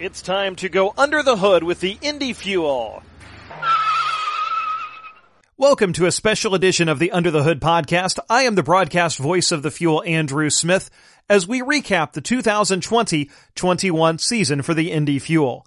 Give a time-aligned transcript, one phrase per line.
[0.00, 3.02] It's time to go under the hood with the Indy Fuel.
[5.58, 8.18] Welcome to a special edition of the Under the Hood podcast.
[8.30, 10.88] I am the broadcast voice of the Fuel, Andrew Smith,
[11.28, 15.66] as we recap the 2020-21 season for the Indy Fuel.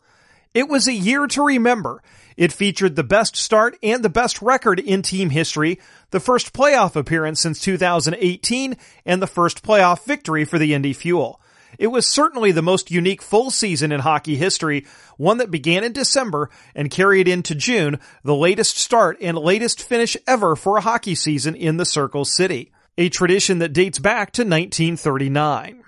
[0.56, 2.02] It was a year to remember.
[2.36, 5.80] It featured the best start and the best record in team history,
[6.10, 11.40] the first playoff appearance since 2018, and the first playoff victory for the Indy Fuel.
[11.80, 14.86] It was certainly the most unique full season in hockey history,
[15.18, 20.16] one that began in December and carried into June, the latest start and latest finish
[20.28, 22.72] ever for a hockey season in the Circle City.
[22.98, 25.84] A tradition that dates back to 1939.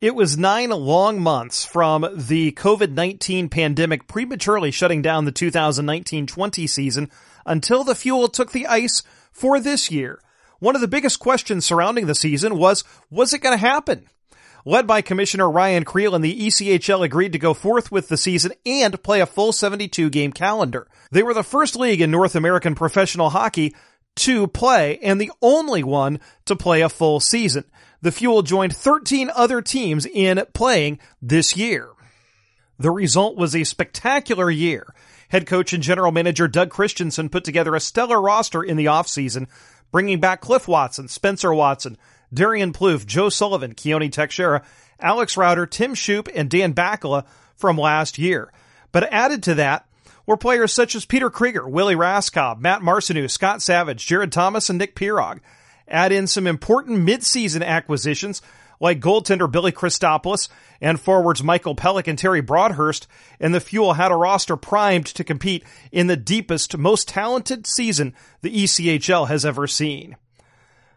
[0.00, 7.10] It was nine long months from the COVID-19 pandemic prematurely shutting down the 2019-20 season
[7.44, 10.18] until the Fuel took the ice for this year.
[10.58, 14.08] One of the biggest questions surrounding the season was, was it going to happen?
[14.64, 18.52] Led by Commissioner Ryan Crelin, and the ECHL agreed to go forth with the season
[18.66, 20.86] and play a full 72 game calendar.
[21.10, 23.74] They were the first league in North American professional hockey
[24.16, 27.64] to play and the only one to play a full season.
[28.02, 31.90] The Fuel joined 13 other teams in playing this year.
[32.78, 34.94] The result was a spectacular year.
[35.28, 39.48] Head coach and general manager Doug Christiansen put together a stellar roster in the offseason,
[39.92, 41.98] bringing back Cliff Watson, Spencer Watson,
[42.32, 44.62] Darian Plouffe, Joe Sullivan, Keoni Texeira,
[44.98, 48.52] Alex Rauter, Tim Shoup, and Dan Bakala from last year.
[48.92, 49.86] But added to that
[50.26, 54.78] were players such as Peter Krieger, Willie Raskob, Matt Marcinew, Scott Savage, Jared Thomas, and
[54.78, 55.40] Nick Pirog.
[55.88, 58.42] Add in some important midseason acquisitions
[58.80, 60.48] like goaltender Billy Christopoulos
[60.80, 63.06] and forwards Michael Pelech and Terry Broadhurst,
[63.38, 68.14] and the Fuel had a roster primed to compete in the deepest, most talented season
[68.40, 70.16] the ECHL has ever seen.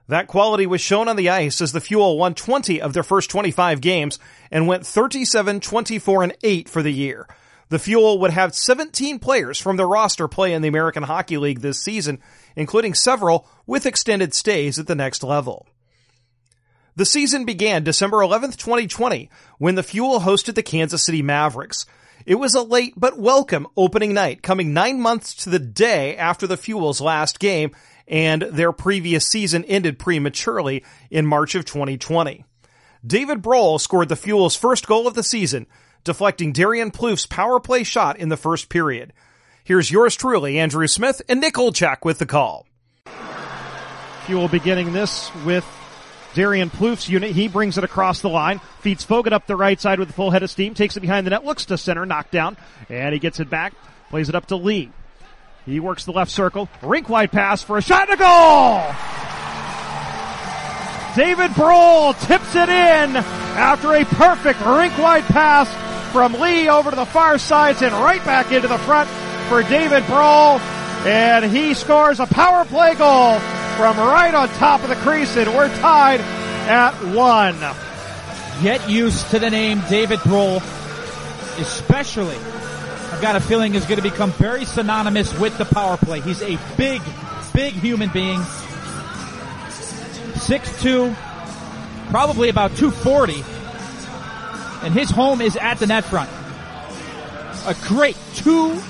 [0.07, 3.29] That quality was shown on the ice as the Fuel won 20 of their first
[3.29, 4.19] 25 games
[4.51, 7.27] and went 37, 24, and 8 for the year.
[7.69, 11.61] The Fuel would have 17 players from their roster play in the American Hockey League
[11.61, 12.19] this season,
[12.55, 15.65] including several with extended stays at the next level.
[16.95, 21.87] The season began December 11th, 2020, when the Fuel hosted the Kansas City Mavericks.
[22.25, 26.45] It was a late but welcome opening night, coming nine months to the day after
[26.45, 27.71] the Fuel's last game
[28.07, 32.45] and their previous season ended prematurely in March of 2020.
[33.05, 35.67] David Brohl scored the Fuel's first goal of the season,
[36.03, 39.13] deflecting Darian Plouffe's power play shot in the first period.
[39.63, 42.65] Here's yours truly, Andrew Smith and Nick Olchak with the call.
[44.25, 45.65] Fuel beginning this with
[46.33, 47.31] Darian Plouffe's unit.
[47.31, 50.31] He brings it across the line, feeds Fogan up the right side with a full
[50.31, 52.57] head of steam, takes it behind the net, looks to center, knocked down,
[52.89, 53.73] and he gets it back,
[54.09, 54.91] plays it up to Lee.
[55.65, 56.67] He works the left circle.
[56.81, 58.83] Rink wide pass for a shot and a goal!
[61.15, 65.69] David Brohl tips it in after a perfect rink wide pass
[66.11, 69.09] from Lee over to the far sides and right back into the front
[69.47, 70.59] for David Brohl.
[71.05, 73.39] And he scores a power play goal
[73.77, 77.57] from right on top of the crease and we're tied at one.
[78.63, 80.57] Get used to the name David Brohl,
[81.59, 82.37] especially
[83.13, 86.19] I've got a feeling is going to become very synonymous with the power play.
[86.19, 86.99] He's a big,
[87.53, 88.39] big human being.
[90.39, 91.15] 6'2",
[92.09, 93.35] probably about 240.
[94.83, 96.27] And his home is at the net front.
[97.67, 98.81] A great two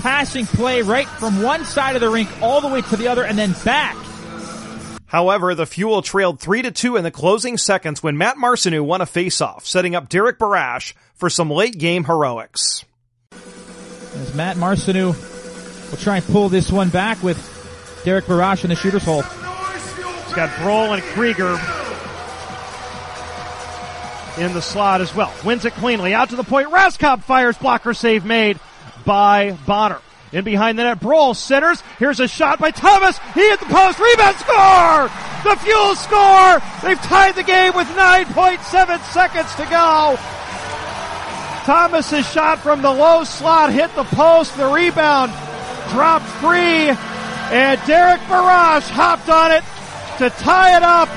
[0.00, 3.22] passing play right from one side of the rink all the way to the other
[3.22, 3.96] and then back.
[5.06, 9.02] However, the Fuel trailed 3 to 2 in the closing seconds when Matt Marcinew won
[9.02, 12.84] a faceoff, setting up Derek Barach for some late game heroics.
[14.14, 17.38] As Matt Marcinew will try and pull this one back with
[18.04, 19.22] Derek Barach in the shooter's hole.
[19.22, 21.58] He's got Brohl and Krieger
[24.38, 25.32] in the slot as well.
[25.44, 26.14] Wins it cleanly.
[26.14, 26.68] Out to the point.
[26.70, 27.56] Raskob fires.
[27.56, 28.58] Blocker save made
[29.04, 30.00] by Bonner.
[30.32, 31.82] In behind the net, Brohl centers.
[31.98, 33.18] Here's a shot by Thomas.
[33.34, 33.98] He hit the post.
[33.98, 35.10] Rebound score!
[35.44, 36.62] The Fuel score!
[36.82, 40.18] They've tied the game with 9.7 seconds to go.
[41.64, 44.56] Thomas's shot from the low slot hit the post.
[44.56, 45.32] The rebound
[45.90, 46.90] dropped free.
[47.54, 49.62] And Derek Barach hopped on it
[50.18, 51.08] to tie it up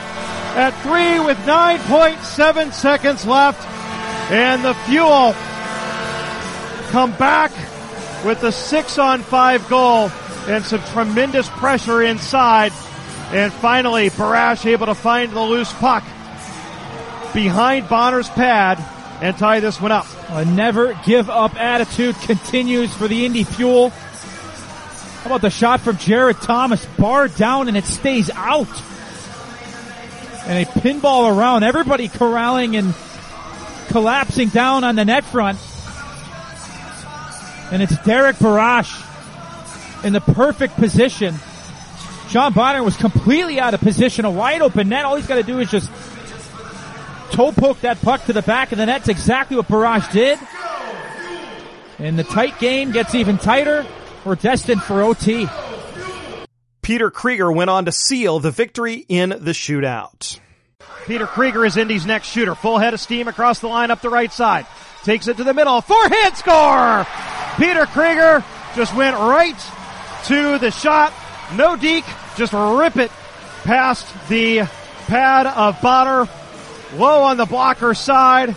[0.55, 3.67] at three with 9.7 seconds left.
[4.31, 5.33] And the Fuel
[6.91, 7.51] come back
[8.23, 10.11] with a six on five goal
[10.47, 12.71] and some tremendous pressure inside.
[13.31, 16.03] And finally, Barach able to find the loose puck
[17.33, 18.77] behind Bonner's pad
[19.21, 20.05] and tie this one up.
[20.29, 23.89] A never give up attitude continues for the Indy Fuel.
[23.89, 26.85] How about the shot from Jared Thomas?
[26.97, 28.69] Bar down and it stays out.
[30.45, 31.63] And a pinball around.
[31.63, 32.93] Everybody corralling and
[33.87, 35.57] collapsing down on the net front.
[37.71, 39.03] And it's Derek Barach
[40.05, 41.35] in the perfect position.
[42.29, 45.05] John Bonner was completely out of position, a wide open net.
[45.05, 45.89] All he's got to do is just
[47.35, 49.01] toe poke that puck to the back of the net.
[49.01, 50.39] That's exactly what Barach did.
[51.99, 53.85] And the tight game gets even tighter.
[54.23, 55.47] We're destined for OT.
[56.81, 60.39] Peter Krieger went on to seal the victory in the shootout.
[61.07, 62.55] Peter Krieger is Indy's next shooter.
[62.55, 64.65] Full head of steam across the line up the right side.
[65.03, 65.81] Takes it to the middle.
[65.81, 67.05] Forehand score!
[67.57, 68.43] Peter Krieger
[68.75, 69.57] just went right
[70.25, 71.13] to the shot.
[71.53, 72.05] No deke.
[72.37, 73.11] Just rip it
[73.63, 74.67] past the
[75.07, 76.29] pad of Bonner.
[76.97, 78.55] Low on the blocker side.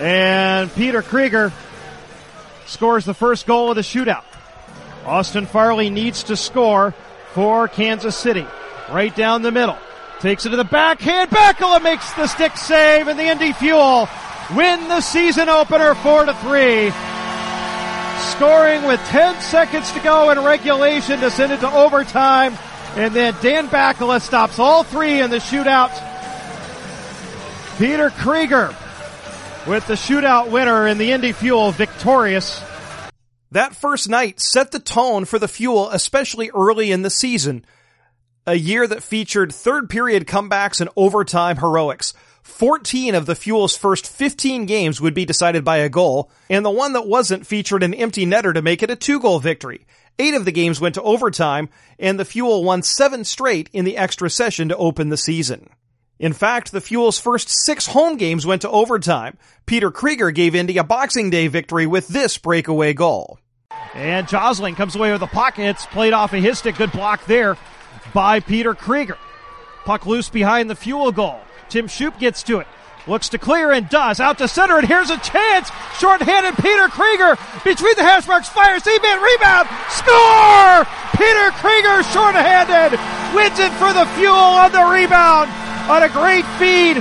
[0.00, 1.52] And Peter Krieger
[2.66, 4.24] scores the first goal of the shootout.
[5.04, 6.94] Austin Farley needs to score
[7.32, 8.46] for Kansas City.
[8.90, 9.78] Right down the middle.
[10.20, 11.30] Takes it to the backhand.
[11.30, 14.08] Bakala makes the stick save and the Indy Fuel
[14.54, 16.90] win the season opener 4 to 3.
[18.32, 22.56] Scoring with 10 seconds to go in regulation to send it to overtime.
[22.96, 25.90] And then Dan Bakala stops all three in the shootout.
[27.78, 28.74] Peter Krieger
[29.66, 32.62] with the shootout winner in the Indy Fuel victorious.
[33.50, 37.66] That first night set the tone for the Fuel, especially early in the season.
[38.46, 42.14] A year that featured third period comebacks and overtime heroics.
[42.44, 46.70] 14 of the Fuel's first 15 games would be decided by a goal, and the
[46.70, 49.84] one that wasn't featured an empty netter to make it a two goal victory.
[50.18, 51.68] Eight of the games went to overtime,
[51.98, 55.68] and the Fuel won seven straight in the extra session to open the season.
[56.18, 59.36] In fact, the Fuel's first six home games went to overtime.
[59.66, 63.38] Peter Krieger gave Indy a Boxing Day victory with this breakaway goal.
[63.94, 65.58] And Josling comes away with the puck.
[65.58, 66.76] It's played off of his stick.
[66.76, 67.56] Good block there
[68.14, 69.18] by Peter Krieger.
[69.84, 71.40] Puck loose behind the Fuel goal.
[71.68, 72.66] Tim Shoup gets to it.
[73.06, 74.18] Looks to clear and does.
[74.18, 75.70] Out to center, and here's a chance.
[75.98, 78.82] Short-handed Peter Krieger between the hash marks fires.
[78.82, 79.68] C-man rebound.
[79.90, 80.84] Score!
[81.14, 82.98] Peter Krieger short-handed
[83.36, 86.96] wins it for the Fuel on the rebound on a great feed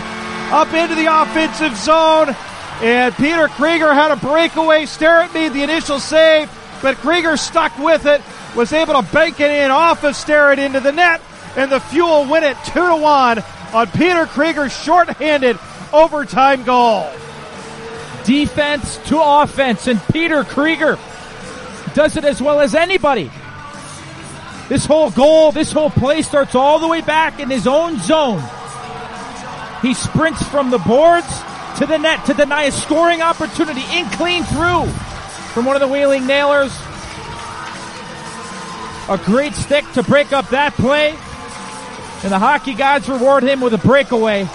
[0.52, 2.36] up into the offensive zone.
[2.82, 4.86] And Peter Krieger had a breakaway.
[4.86, 6.50] Starrett made the initial save,
[6.82, 8.22] but Krieger stuck with it,
[8.56, 11.22] was able to bank it in off of Starrett into the net,
[11.56, 13.44] and the Fuel win it 2 to 1
[13.74, 15.58] on Peter Krieger's short-handed
[15.94, 17.10] overtime goal.
[18.26, 21.00] Defense to offense, and Peter Krieger
[21.94, 23.32] does it as well as anybody.
[24.68, 28.44] This whole goal, this whole play starts all the way back in his own zone.
[29.86, 31.28] He sprints from the boards
[31.78, 34.88] to the net to deny a scoring opportunity in clean through
[35.54, 36.76] from one of the Wheeling Nailers.
[39.08, 41.10] A great stick to break up that play.
[42.24, 44.50] And the hockey gods reward him with a breakaway.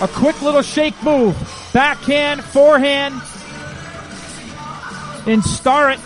[0.00, 1.36] A quick little shake move.
[1.74, 3.20] Backhand, forehand.
[5.26, 6.00] And Starrett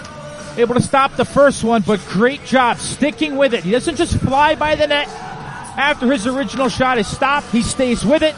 [0.56, 3.62] able to stop the first one, but great job sticking with it.
[3.62, 5.27] He doesn't just fly by the net
[5.78, 7.50] after his original shot is stopped.
[7.50, 8.34] He stays with it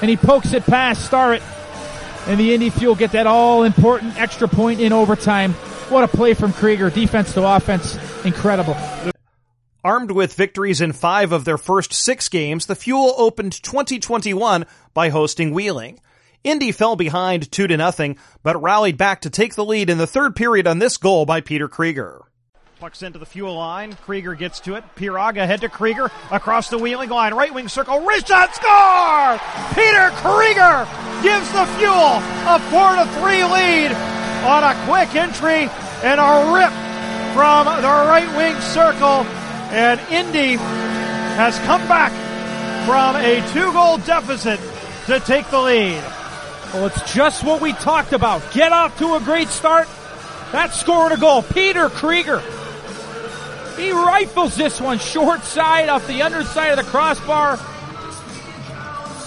[0.00, 1.42] and he pokes it past Starrett.
[2.26, 5.54] And the Indy Fuel get that all important extra point in overtime.
[5.88, 6.90] What a play from Krieger.
[6.90, 7.98] Defense to offense.
[8.24, 8.76] Incredible.
[9.82, 15.08] Armed with victories in five of their first six games, the Fuel opened 2021 by
[15.08, 15.98] hosting Wheeling.
[16.44, 20.06] Indy fell behind 2 to nothing, but rallied back to take the lead in the
[20.06, 22.27] third period on this goal by Peter Krieger.
[22.80, 23.92] Puck's into the fuel line.
[24.04, 24.84] Krieger gets to it.
[24.94, 27.34] Pirog ahead to Krieger across the wheeling line.
[27.34, 27.98] Right wing circle.
[28.06, 28.54] Wrist shot.
[28.54, 29.34] Score!
[29.74, 30.86] Peter Krieger
[31.20, 33.90] gives the fuel a 4 to 3 lead
[34.46, 35.68] on a quick entry
[36.04, 36.70] and a rip
[37.34, 39.26] from the right wing circle.
[39.74, 42.12] And Indy has come back
[42.86, 44.60] from a two goal deficit
[45.06, 46.00] to take the lead.
[46.72, 48.40] Well, it's just what we talked about.
[48.52, 49.88] Get off to a great start.
[50.52, 51.42] That scored a goal.
[51.42, 52.40] Peter Krieger.
[53.78, 57.58] He rifles this one short side off the underside of the crossbar.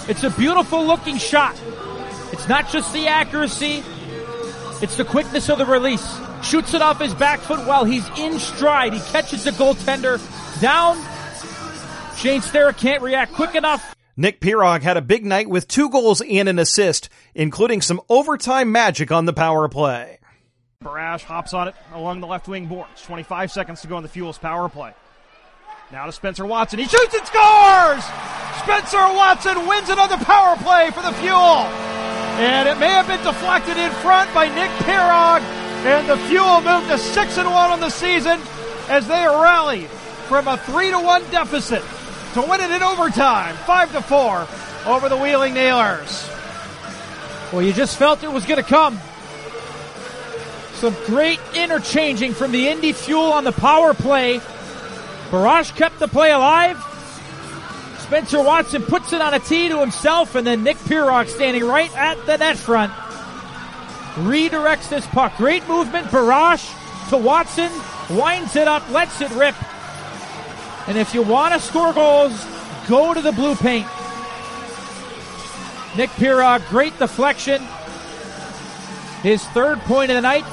[0.10, 1.56] It's a beautiful looking shot.
[2.34, 3.84] It's not just the accuracy,
[4.82, 6.06] it's the quickness of the release.
[6.44, 8.94] Shoots it off his back foot while he's in stride.
[8.94, 10.20] He catches the goaltender
[10.60, 10.98] down.
[12.18, 13.96] Shane Starrett can't react quick enough.
[14.18, 18.72] Nick Pirog had a big night with two goals and an assist, including some overtime
[18.72, 20.20] magic on the power play.
[20.84, 23.02] Barach hops on it along the left wing boards.
[23.04, 24.94] 25 seconds to go on the Fuels power play.
[25.92, 26.80] Now to Spencer Watson.
[26.80, 28.04] He shoots and scores!
[28.64, 31.68] Spencer Watson wins another power play for the Fuel.
[32.42, 35.42] And it may have been deflected in front by Nick Pirog.
[35.86, 38.40] And the Fuel moved to 6 and 1 on the season
[38.88, 39.86] as they rally
[40.28, 41.84] from a 3 to 1 deficit
[42.34, 43.56] to win it in overtime.
[43.68, 44.48] 5 to 4
[44.88, 46.28] over the Wheeling Nailers.
[47.52, 49.00] Well, you just felt it was going to come.
[50.82, 54.40] Some great interchanging from the Indy Fuel on the power play.
[55.30, 56.76] Barach kept the play alive.
[58.00, 61.96] Spencer Watson puts it on a tee to himself, and then Nick Pirog standing right
[61.96, 62.92] at the net front
[64.16, 65.38] redirects this puck.
[65.38, 66.68] Great movement, Barach
[67.10, 67.72] to Watson,
[68.10, 69.54] winds it up, lets it rip.
[70.88, 72.34] And if you want to score goals,
[72.90, 73.86] go to the blue paint.
[75.96, 77.62] Nick Pirog, great deflection.
[79.22, 80.44] His third point of the night.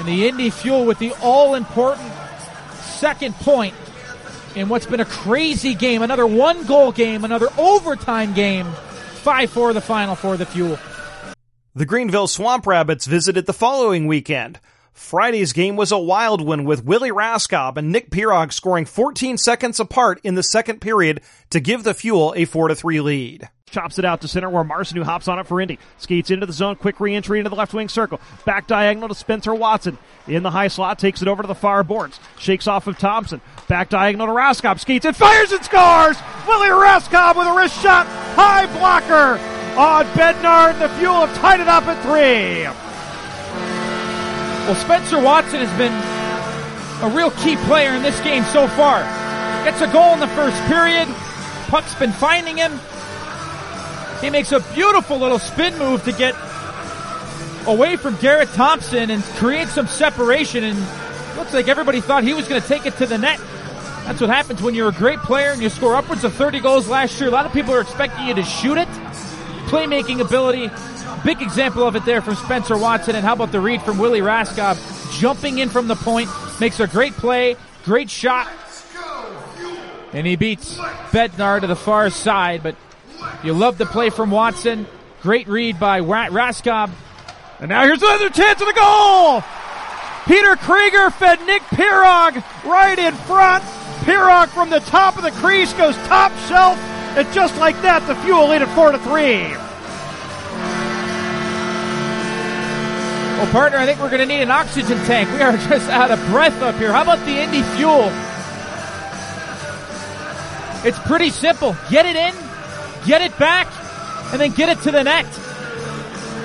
[0.00, 2.10] And the Indy Fuel with the all important
[2.72, 3.74] second point
[4.56, 6.00] in what's been a crazy game.
[6.00, 8.64] Another one goal game, another overtime game.
[8.64, 10.78] 5 4 the final for the Fuel.
[11.74, 14.58] The Greenville Swamp Rabbits visited the following weekend.
[15.00, 19.80] Friday's game was a wild one with Willie Raskob and Nick Pirog scoring 14 seconds
[19.80, 23.48] apart in the second period to give the Fuel a 4-3 lead.
[23.70, 25.78] Chops it out to center where Marson, hops on it for Indy.
[25.96, 28.20] Skates into the zone, quick re-entry into the left wing circle.
[28.44, 29.96] Back diagonal to Spencer Watson.
[30.28, 32.20] In the high slot, takes it over to the far boards.
[32.38, 33.40] Shakes off of Thompson.
[33.68, 34.78] Back diagonal to Raskob.
[34.78, 36.18] Skates it, fires and scores!
[36.46, 38.06] Willie Raskob with a wrist shot.
[38.36, 39.40] High blocker
[39.80, 40.78] on Bednar.
[40.78, 42.89] The Fuel have tied it up at three.
[44.70, 45.92] Well, Spencer Watson has been
[47.02, 49.02] a real key player in this game so far.
[49.64, 51.08] Gets a goal in the first period.
[51.66, 52.78] Puck's been finding him.
[54.20, 56.36] He makes a beautiful little spin move to get
[57.66, 60.62] away from Garrett Thompson and create some separation.
[60.62, 60.78] And
[61.36, 63.40] looks like everybody thought he was going to take it to the net.
[64.04, 66.86] That's what happens when you're a great player and you score upwards of 30 goals
[66.86, 67.28] last year.
[67.28, 68.86] A lot of people are expecting you to shoot it.
[69.66, 70.70] Playmaking ability
[71.24, 73.14] Big example of it there from Spencer Watson.
[73.16, 74.76] And how about the read from Willie Raskob
[75.18, 78.48] jumping in from the point, makes a great play, great shot.
[80.12, 80.76] And he beats
[81.12, 82.74] Bednar to the far side, but
[83.44, 84.86] you love the play from Watson.
[85.22, 86.90] Great read by Raskob.
[87.60, 89.44] And now here's another chance of the goal!
[90.26, 93.62] Peter Krieger fed Nick Pirog right in front.
[94.04, 96.78] Pirog from the top of the crease goes top shelf,
[97.16, 99.54] and just like that, the Fuel lead at four to three.
[103.40, 105.32] Well, partner, I think we're going to need an oxygen tank.
[105.32, 106.92] We are just out of breath up here.
[106.92, 108.10] How about the Indy Fuel?
[110.86, 111.74] It's pretty simple.
[111.88, 112.34] Get it in,
[113.06, 113.66] get it back,
[114.30, 115.24] and then get it to the net.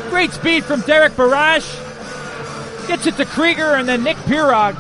[0.10, 1.68] Great speed from Derek Barach.
[2.88, 4.76] Gets it to Krieger, and then Nick Pirog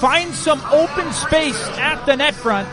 [0.00, 2.66] finds some open space at the net front.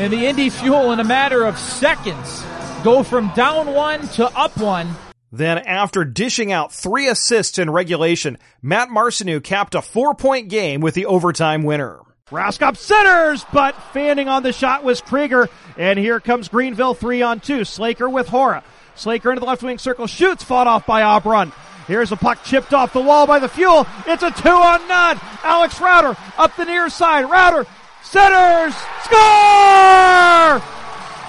[0.00, 2.44] And the Indy Fuel, in a matter of seconds,
[2.82, 4.88] go from down one to up one
[5.36, 10.94] then, after dishing out three assists in regulation, Matt Marcinew capped a four-point game with
[10.94, 12.00] the overtime winner.
[12.30, 15.48] Raskob centers, but fanning on the shot was Krieger.
[15.76, 17.64] And here comes Greenville three on two.
[17.64, 18.64] Slaker with Hora.
[18.94, 21.52] Slaker into the left wing circle, shoots, fought off by Aubrun.
[21.86, 23.86] Here's a puck chipped off the wall by the Fuel.
[24.06, 25.20] It's a two on none.
[25.42, 27.30] Alex Rauter up the near side.
[27.30, 27.66] Rauter
[28.02, 30.62] centers, score!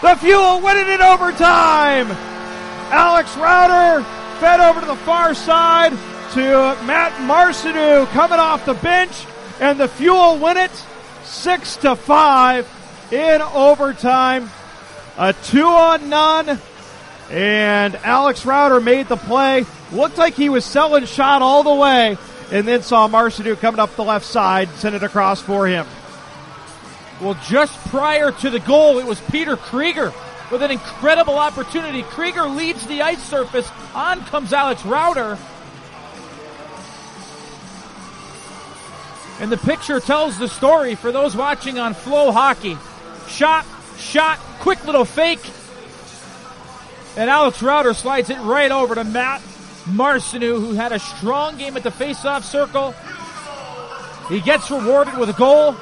[0.02, 2.35] The Fuel win it in overtime.
[2.92, 4.04] Alex Rauter
[4.40, 5.92] fed over to the far side
[6.34, 9.26] to Matt Marcinew coming off the bench,
[9.60, 10.72] and the Fuel win it
[11.24, 12.70] six to five
[13.12, 14.50] in overtime.
[15.18, 16.60] A two on none,
[17.32, 19.66] and Alex Rauter made the play.
[19.92, 22.18] Looked like he was selling shot all the way,
[22.52, 25.88] and then saw Marcinew coming up the left side, send it across for him.
[27.20, 30.14] Well, just prior to the goal, it was Peter Krieger
[30.52, 32.04] with an incredible opportunity.
[32.04, 33.70] Krieger leads the ice surface.
[33.94, 35.38] On comes Alex Rauter.
[39.40, 42.78] And the picture tells the story for those watching on Flow Hockey.
[43.28, 43.66] Shot,
[43.98, 45.42] shot, quick little fake.
[47.18, 49.42] And Alex Rauter slides it right over to Matt
[49.88, 52.94] Marcinew, who had a strong game at the faceoff circle.
[54.30, 55.76] He gets rewarded with a goal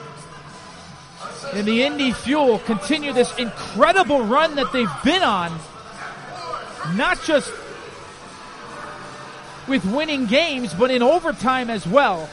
[1.54, 5.58] and the Indy Fuel continue this incredible run that they've been on.
[6.96, 7.52] Not just
[9.68, 12.30] with winning games, but in overtime as well.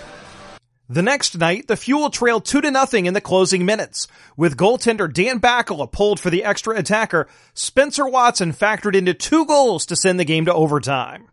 [0.89, 4.09] The next night, the Fuel trailed 2 to nothing in the closing minutes.
[4.37, 9.87] With goaltender Dan Bakala pulled for the extra attacker, Spencer Watson factored into two goals
[9.87, 11.29] to send the game to overtime.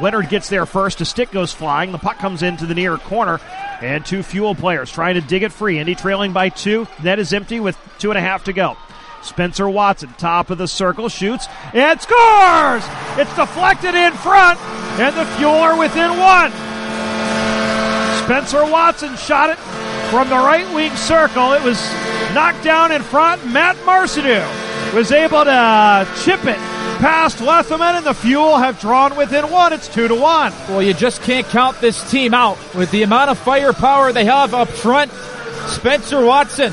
[0.00, 1.00] Leonard gets there first.
[1.00, 1.92] A stick goes flying.
[1.92, 3.40] The puck comes into the near corner.
[3.80, 5.78] And two fuel players trying to dig it free.
[5.78, 6.86] Indy trailing by two.
[7.02, 8.76] Net is empty with two and a half to go.
[9.22, 12.82] Spencer Watson, top of the circle, shoots and scores!
[13.16, 14.58] It's deflected in front,
[14.98, 16.50] and the Fuel are within one.
[18.24, 19.58] Spencer Watson shot it
[20.10, 21.52] from the right wing circle.
[21.52, 21.80] It was
[22.34, 23.46] knocked down in front.
[23.52, 24.42] Matt Marcinew
[24.92, 26.71] was able to chip it
[27.02, 29.72] past Lethemon and the Fuel have drawn within one.
[29.72, 30.52] It's two to one.
[30.68, 34.54] Well, you just can't count this team out with the amount of firepower they have
[34.54, 35.10] up front.
[35.66, 36.72] Spencer Watson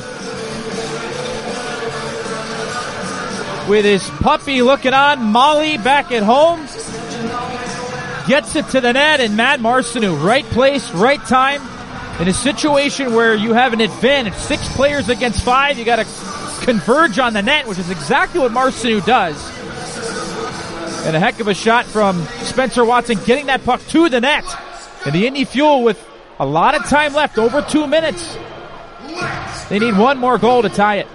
[3.67, 5.19] with his puppy looking on.
[5.19, 6.59] Molly back at home
[8.27, 11.59] gets it to the net and Matt Marcinew, right place, right time.
[12.21, 16.05] In a situation where you have an advantage, six players against five, you gotta
[16.63, 19.58] converge on the net, which is exactly what Marcinew does.
[21.05, 24.45] And a heck of a shot from Spencer Watson getting that puck to the net.
[25.05, 26.05] And the Indy Fuel with
[26.39, 28.37] a lot of time left, over two minutes.
[29.69, 31.07] They need one more goal to tie it.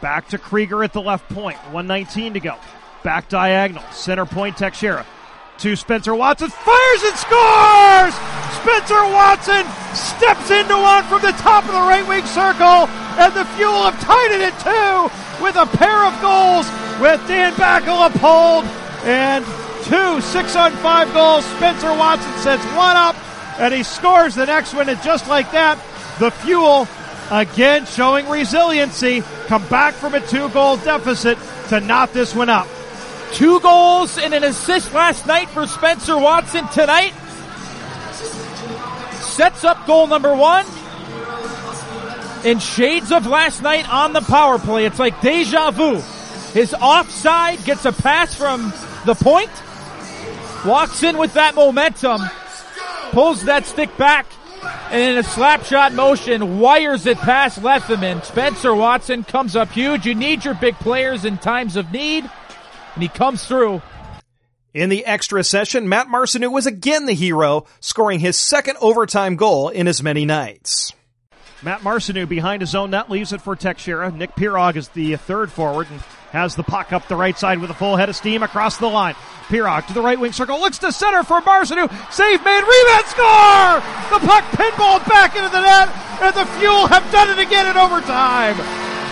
[0.00, 1.58] Back to Krieger at the left point.
[1.72, 2.56] 119 to go.
[3.02, 3.82] Back diagonal.
[3.92, 5.04] Center point Texeira.
[5.58, 6.50] To Spencer Watson.
[6.50, 8.14] Fires and scores!
[8.62, 12.86] Spencer Watson steps into one from the top of the right wing circle.
[13.18, 16.66] And the Fuel have tied it at two with a pair of goals
[17.00, 18.87] with Dan Bakala pulled.
[19.04, 19.44] And
[19.84, 21.44] two six on five goals.
[21.56, 23.16] Spencer Watson sets one up
[23.60, 24.88] and he scores the next one.
[24.88, 25.78] And just like that,
[26.18, 26.88] the Fuel
[27.30, 31.38] again showing resiliency, come back from a two goal deficit
[31.68, 32.66] to knot this one up.
[33.32, 37.12] Two goals and an assist last night for Spencer Watson tonight.
[39.20, 40.64] Sets up goal number one.
[42.44, 46.00] In shades of last night on the power play, it's like deja vu.
[46.52, 48.72] His offside gets a pass from
[49.04, 49.50] the point,
[50.64, 52.22] walks in with that momentum,
[53.10, 54.26] pulls that stick back,
[54.90, 58.24] and in a slap shot motion, wires it past Lethemon.
[58.24, 60.06] Spencer Watson comes up huge.
[60.06, 62.24] You need your big players in times of need,
[62.94, 63.82] and he comes through.
[64.74, 69.68] In the extra session, Matt Marcinew was again the hero, scoring his second overtime goal
[69.68, 70.92] in as many nights.
[71.62, 74.14] Matt Marcinew behind his own net leaves it for Texeira.
[74.14, 76.00] Nick Pirog is the third forward and
[76.30, 78.86] has the puck up the right side with a full head of steam across the
[78.86, 79.14] line.
[79.48, 81.88] Pirog to the right wing circle, looks to center for Marcinew.
[82.10, 83.80] Save made, rebound score!
[84.12, 85.88] The puck pinballed back into the net,
[86.20, 88.56] and the Fuel have done it again in overtime.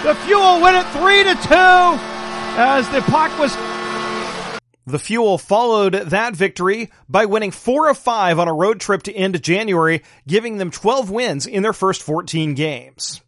[0.05, 2.17] The Fuel win it three to two
[2.59, 3.57] as the puck was
[4.89, 9.13] the Fuel followed that victory by winning four of five on a road trip to
[9.13, 13.21] end January, giving them 12 wins in their first 14 games.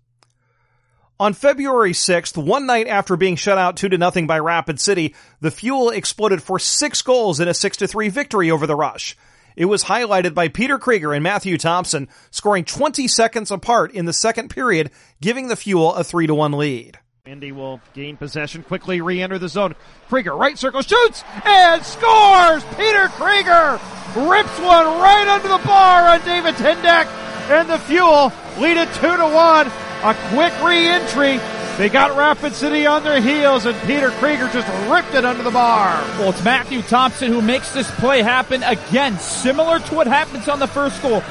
[1.20, 5.16] On February 6th, one night after being shut out 2 to nothing by Rapid City,
[5.40, 9.16] the Fuel exploded for six goals in a 6 to 3 victory over the Rush.
[9.56, 14.12] It was highlighted by Peter Krieger and Matthew Thompson scoring 20 seconds apart in the
[14.12, 17.00] second period, giving the Fuel a 3 to 1 lead.
[17.26, 19.74] Indy will gain possession, quickly re-enter the zone.
[20.08, 22.62] Krieger, right circle, shoots and scores!
[22.76, 23.80] Peter Krieger
[24.14, 27.06] rips one right under the bar on David Tendeck,
[27.50, 29.68] and the Fuel lead it two to one.
[30.02, 31.38] A quick re-entry.
[31.76, 35.50] They got Rapid City on their heels, and Peter Krieger just ripped it under the
[35.50, 36.02] bar.
[36.18, 40.58] Well, it's Matthew Thompson who makes this play happen again, similar to what happens on
[40.58, 41.22] the first goal.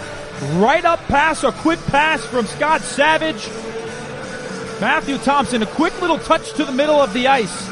[0.53, 3.49] Right up pass, a quick pass from Scott Savage
[4.79, 7.69] Matthew Thompson, a quick little touch to the middle of the ice.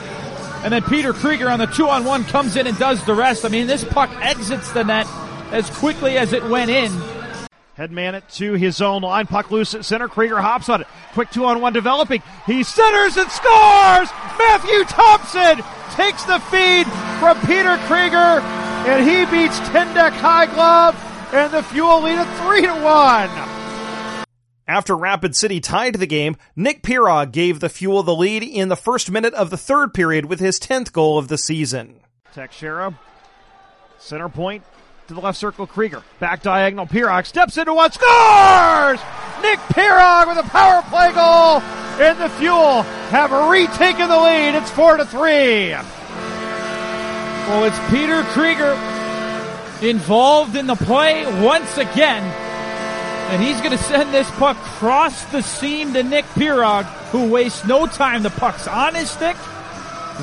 [0.63, 3.45] And then Peter Krieger on the two on one comes in and does the rest.
[3.45, 5.05] I mean, this puck exits the net
[5.51, 6.91] as quickly as it went in.
[7.75, 9.27] Headman it to his own line.
[9.27, 10.07] Puck loose at center.
[10.07, 10.87] Krieger hops on it.
[11.13, 12.23] Quick two on one developing.
[12.45, 14.09] He centers and scores!
[14.39, 15.61] Matthew Thompson
[15.93, 16.87] takes the feed
[17.19, 18.41] from Peter Krieger
[18.87, 20.95] and he beats Tendeck High Glove
[21.33, 23.55] and the Fuel lead at three to one.
[24.67, 28.75] After Rapid City tied the game, Nick Pirog gave the Fuel the lead in the
[28.75, 31.99] first minute of the third period with his 10th goal of the season.
[32.33, 32.97] Texeira,
[33.97, 34.63] center point
[35.07, 36.01] to the left circle, Krieger.
[36.19, 38.99] Back diagonal, Pirog steps into one, scores!
[39.41, 41.61] Nick Pirog with a power play goal,
[42.01, 44.55] and the Fuel have retaken the lead.
[44.55, 45.71] It's four to three.
[47.47, 48.73] Well, it's Peter Krieger
[49.87, 52.23] involved in the play once again.
[53.31, 57.65] And he's going to send this puck across the seam to Nick Pirog, who wastes
[57.65, 58.23] no time.
[58.23, 59.35] The puck's on his stick,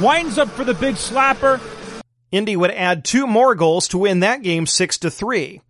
[0.01, 1.61] winds up for the big slapper.
[2.33, 5.61] Indy would add two more goals to win that game 6 to 3.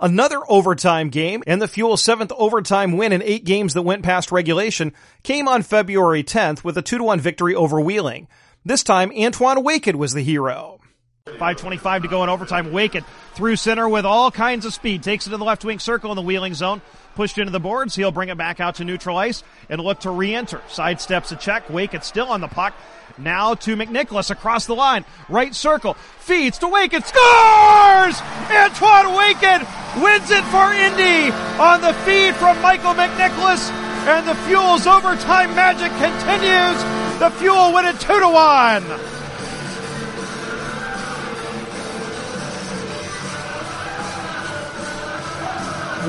[0.00, 4.30] Another overtime game and the Fuel's seventh overtime win in eight games that went past
[4.30, 8.28] regulation came on February 10th with a 2 to 1 victory over Wheeling.
[8.64, 10.78] This time, Antoine Waked was the hero.
[11.26, 12.72] 5.25 to go in overtime.
[12.72, 13.04] Waked
[13.34, 15.02] through center with all kinds of speed.
[15.02, 16.80] Takes it to the left wing circle in the wheeling zone.
[17.14, 17.94] Pushed into the boards.
[17.94, 20.58] He'll bring it back out to neutral ice and look to re-enter.
[20.68, 21.68] Sidesteps a check.
[21.70, 22.74] Waked still on the puck.
[23.18, 25.04] Now to McNicholas across the line.
[25.28, 25.94] Right circle.
[25.94, 27.06] Feeds to Waked.
[27.06, 28.22] Scores!
[28.50, 29.64] Antoine Waked
[30.02, 33.70] wins it for Indy on the feed from Michael McNicholas.
[34.06, 36.82] And the Fuel's overtime magic continues.
[37.18, 38.82] The Fuel win it 2 to 1.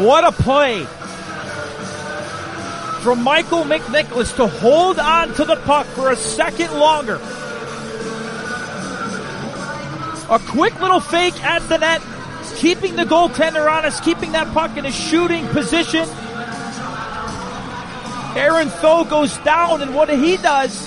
[0.06, 0.88] What a play
[3.02, 7.16] from Michael McNicholas to hold on to the puck for a second longer.
[10.30, 12.02] A quick little fake at the net,
[12.58, 16.08] keeping the goaltender honest, keeping that puck in a shooting position.
[18.38, 20.86] Aaron Tho goes down and what he does,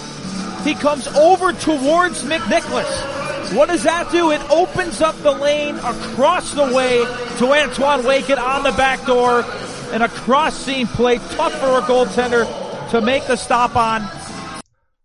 [0.64, 3.56] he comes over towards McNicholas.
[3.56, 4.30] What does that do?
[4.30, 7.04] It opens up the lane across the way
[7.38, 9.44] to Antoine Waked on the back door
[9.92, 12.46] and a cross seam play, tough for a goaltender
[12.90, 14.02] to make the stop on.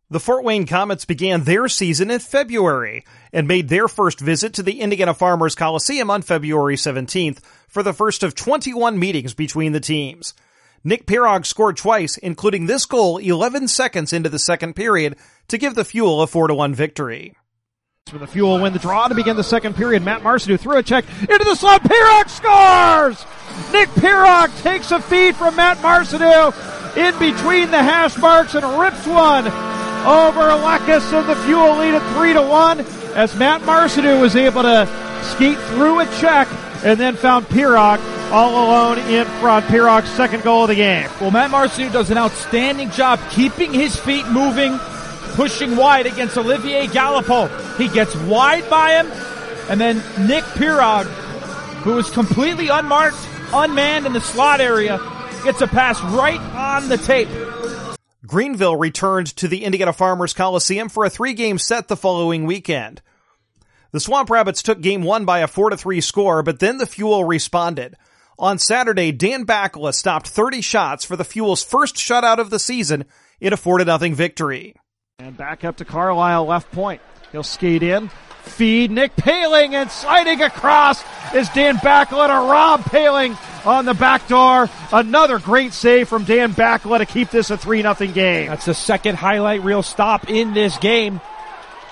[0.10, 4.64] The Fort Wayne Comets began their season in February and made their first visit to
[4.64, 9.82] the Indiana Farmers Coliseum on February 17th for the first of 21 meetings between the
[9.82, 10.34] teams.
[10.84, 15.18] Nick Pirog scored twice, including this goal 11 seconds into the second period
[15.50, 17.36] to give the Fuel a 4-1 victory.
[18.10, 20.02] For the Fuel win the draw to begin the second period.
[20.02, 21.84] Matt Marcinew threw a check into the slot.
[21.84, 23.26] Pirog scores!
[23.74, 26.54] Nick Pirog takes a feed from Matt Marcinew
[26.96, 29.46] in between the hash marks and rips one
[30.08, 32.80] over Lekas and the Fuel lead at three to one
[33.16, 34.88] as Matt Marcinew was able to
[35.24, 36.48] skate through a check
[36.86, 38.00] and then found Pirog
[38.32, 39.66] all alone in front.
[39.66, 41.10] Pirog's second goal of the game.
[41.20, 44.80] Well, Matt Marcinew does an outstanding job keeping his feet moving,
[45.38, 47.48] pushing wide against Olivier Galipeau.
[47.78, 49.12] He gets wide by him,
[49.70, 49.98] and then
[50.28, 51.06] Nick Pirog,
[51.84, 53.20] who is completely unmarked,
[53.54, 54.98] unmanned in the slot area,
[55.44, 57.30] gets a pass right on the tape.
[58.26, 63.04] Greenville returned to the Indiana Farmers Coliseum for a three-game set the following weekend.
[63.92, 67.96] The Swamp Rabbits took game one by a 4-3 score, but then the Fuel responded.
[68.40, 73.06] On Saturday, Dan Bakala stopped 30 shots for the Fuel's first shutout of the season
[73.40, 74.74] in a 4-0 victory.
[75.20, 77.02] And back up to Carlisle, left point.
[77.32, 78.10] He'll skate in,
[78.44, 81.04] feed Nick Poehling, and sliding across
[81.34, 84.70] is Dan Bakala to Rob Poehling on the back door.
[84.92, 88.50] Another great save from Dan Bakala to keep this a 3-0 game.
[88.50, 91.20] That's the second highlight reel stop in this game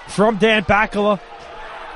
[0.07, 1.19] from Dan Bakala.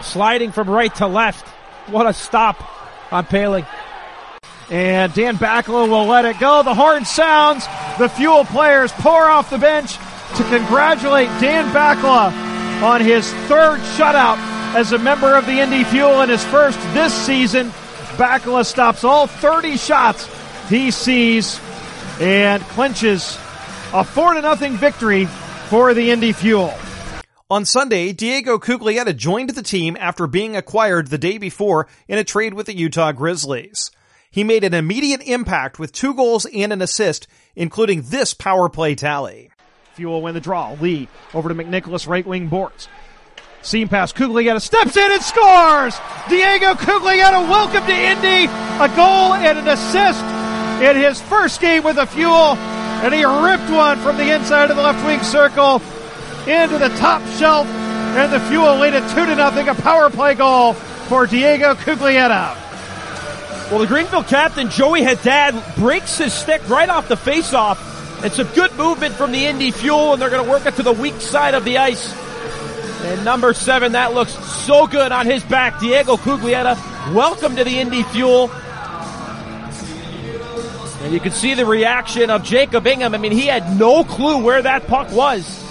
[0.02, 1.48] Sliding from right to left.
[1.90, 3.68] What a stop on Poehling.
[4.72, 6.64] And Dan Bakala will let it go.
[6.64, 7.68] The horn sounds.
[8.00, 9.96] The Fuel players pour off the bench
[10.40, 12.32] to congratulate Dan Bakala
[12.82, 14.38] on his third shutout
[14.74, 17.72] as a member of the Indy Fuel and his first this season.
[18.16, 20.30] Bakala stops all 30 shots
[20.70, 21.60] he sees
[22.22, 23.38] and clinches
[23.92, 25.26] a 4 to nothing victory
[25.68, 26.74] for the Indy Fuel.
[27.50, 32.24] On Sunday, Diego Cuglietta joined the team after being acquired the day before in a
[32.24, 33.92] trade with the Utah Grizzlies.
[34.32, 38.96] He made an immediate impact with two goals and an assist, including this power play
[38.96, 39.52] tally.
[40.00, 40.72] Fuel win the draw.
[40.80, 42.88] Lee over to McNicholas, right wing boards.
[43.62, 44.14] Seam pass.
[44.14, 46.00] Cuglietta steps in and scores!
[46.30, 48.46] Diego Cuglietta, welcome to Indy.
[48.46, 50.24] A goal and an assist
[50.82, 52.56] in his first game with the Fuel.
[53.04, 55.82] And he ripped one from the inside of the left wing circle
[56.48, 57.68] into the top shelf.
[57.68, 59.68] And the Fuel lead it 2 to nothing.
[59.68, 60.76] A power play goal
[61.10, 62.56] for Diego Cuglietta.
[63.70, 67.98] Well, the Greenville captain, Joey Haddad, breaks his stick right off the faceoff.
[68.22, 70.84] It's a good movement from the Indy Fuel, and they're going to work it to
[70.84, 72.14] the weak side of the ice.
[73.04, 74.34] And number seven, that looks
[74.66, 75.80] so good on his back.
[75.80, 76.76] Diego Cuglietta,
[77.14, 78.52] welcome to the Indy Fuel.
[81.02, 83.16] And you can see the reaction of Jacob Ingham.
[83.16, 85.66] I mean, he had no clue where that puck was.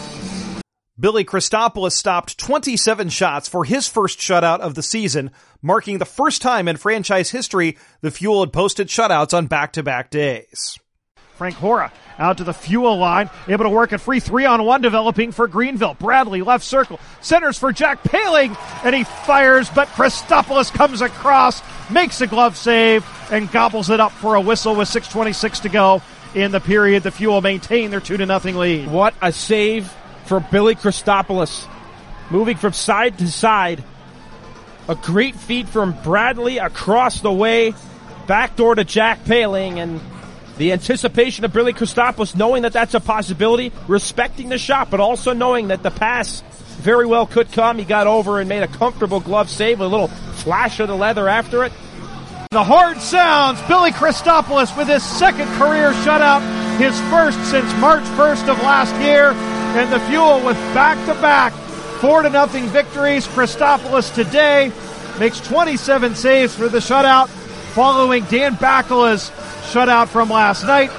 [0.99, 6.41] Billy Christopoulos stopped 27 shots for his first shutout of the season, marking the first
[6.41, 10.79] time in franchise history the Fuel had posted shutouts on back-to-back days.
[11.39, 14.83] Frank Hora out to the fuel line, able to work a free three on one
[14.83, 15.95] developing for Greenville.
[15.95, 22.21] Bradley left circle, centers for Jack Paling, and he fires, but Christopoulos comes across, makes
[22.21, 26.03] a glove save, and gobbles it up for a whistle with 6.26 to go
[26.35, 27.05] in the period.
[27.05, 28.91] The Fuel maintain their 2 to nothing lead.
[28.91, 31.69] What a save for Billy Christopoulos.
[32.31, 33.85] Moving from side to side.
[34.89, 37.75] A great feed from Bradley across the way.
[38.27, 40.01] Backdoor to Jack Paling and
[40.59, 45.33] the anticipation of Billy Christopoulos knowing that that's a possibility, respecting the shot, but also
[45.33, 46.43] knowing that the pass
[46.81, 47.79] very well could come.
[47.79, 50.97] He got over and made a comfortable glove save, with a little flash of the
[50.97, 51.73] leather after it.
[52.51, 53.61] The hard sounds.
[53.63, 56.41] Billy Christopoulos with his second career shutout,
[56.79, 61.53] his first since March 1st of last year, and the Fuel with back-to-back
[62.01, 63.27] four to nothing victories.
[63.27, 64.73] Christopoulos today
[65.19, 67.29] makes 27 saves for the shutout,
[67.75, 69.31] following Dan Bakala's
[69.69, 70.91] shutout from last night.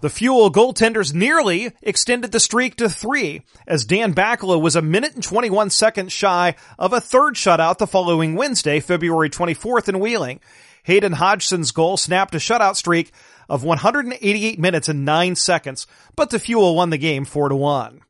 [0.00, 5.14] The Fuel goaltenders nearly extended the streak to three, as Dan Bakala was a minute
[5.14, 10.40] and 21 seconds shy of a third shutout the following Wednesday, February 24th in Wheeling.
[10.84, 13.12] Hayden Hodgson's goal snapped a shutout streak
[13.46, 18.00] of 188 minutes and 9 seconds, but the Fuel won the game 4 to 1.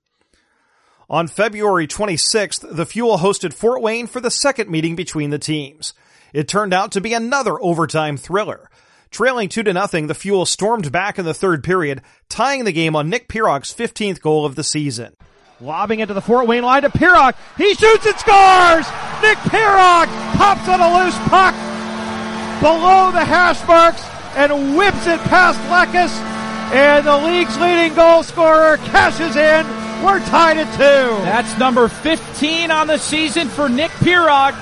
[1.11, 5.92] On February 26th, the Fuel hosted Fort Wayne for the second meeting between the teams.
[6.32, 8.70] It turned out to be another overtime thriller.
[9.10, 12.94] Trailing 2 to nothing, the Fuel stormed back in the third period, tying the game
[12.94, 15.16] on Nick Pirog's 15th goal of the season.
[15.60, 17.34] Lobbing into the Fort Wayne line to Pirog.
[17.56, 18.86] He shoots and scores!
[19.22, 21.54] Nick Pirog pops on a loose puck
[22.60, 24.04] below the hash marks
[24.36, 26.12] and whips it past Lekas.
[26.72, 29.66] And the league's leading goal scorer cashes in.
[30.04, 31.24] We're tied at two.
[31.24, 34.54] That's number 15 on the season for Nick Pirog.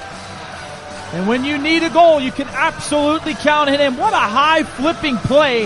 [1.13, 3.97] And when you need a goal, you can absolutely count on him.
[3.97, 5.65] What a high flipping play.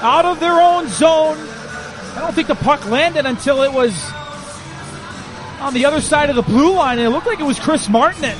[0.00, 1.38] Out of their own zone.
[1.38, 3.92] I don't think the puck landed until it was
[5.60, 6.98] on the other side of the blue line.
[6.98, 8.38] And it looked like it was Chris Martinet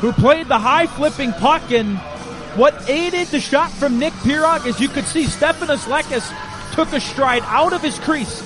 [0.00, 1.98] who played the high flipping puck and
[2.54, 6.32] what aided the shot from Nick Pirog, as you could see, Stefanos Lekas
[6.72, 8.40] took a stride out of his crease.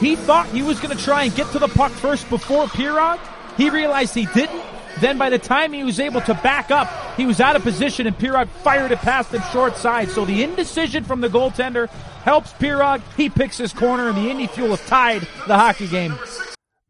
[0.00, 3.18] He thought he was going to try and get to the puck first before Pirog.
[3.56, 4.62] He realized he didn't.
[5.00, 8.06] Then by the time he was able to back up, he was out of position
[8.06, 10.10] and Pirog fired it past him short side.
[10.10, 11.88] So the indecision from the goaltender
[12.24, 13.02] helps Pirog.
[13.16, 16.18] He picks his corner and the Indy Fuel have tied the hockey game.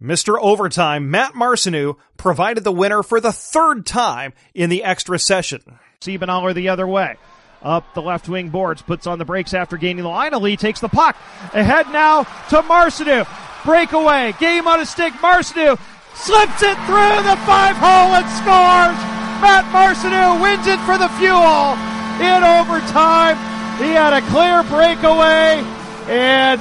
[0.03, 0.39] Mr.
[0.41, 5.61] Overtime, Matt Marcinew, provided the winner for the third time in the extra session.
[6.01, 7.17] Siebenthaler the other way.
[7.63, 10.33] Up the left wing boards, puts on the brakes after gaining the line.
[10.33, 11.17] Ali takes the puck.
[11.53, 13.25] Ahead now to Marcinew.
[13.65, 14.33] Breakaway.
[14.39, 15.13] Game on a stick.
[15.21, 15.77] Marcinew
[16.15, 18.97] slips it through the five hole and scores.
[19.43, 21.77] Matt Marcinew wins it for the Fuel
[22.21, 23.37] in overtime.
[23.77, 25.63] He had a clear breakaway
[26.09, 26.61] and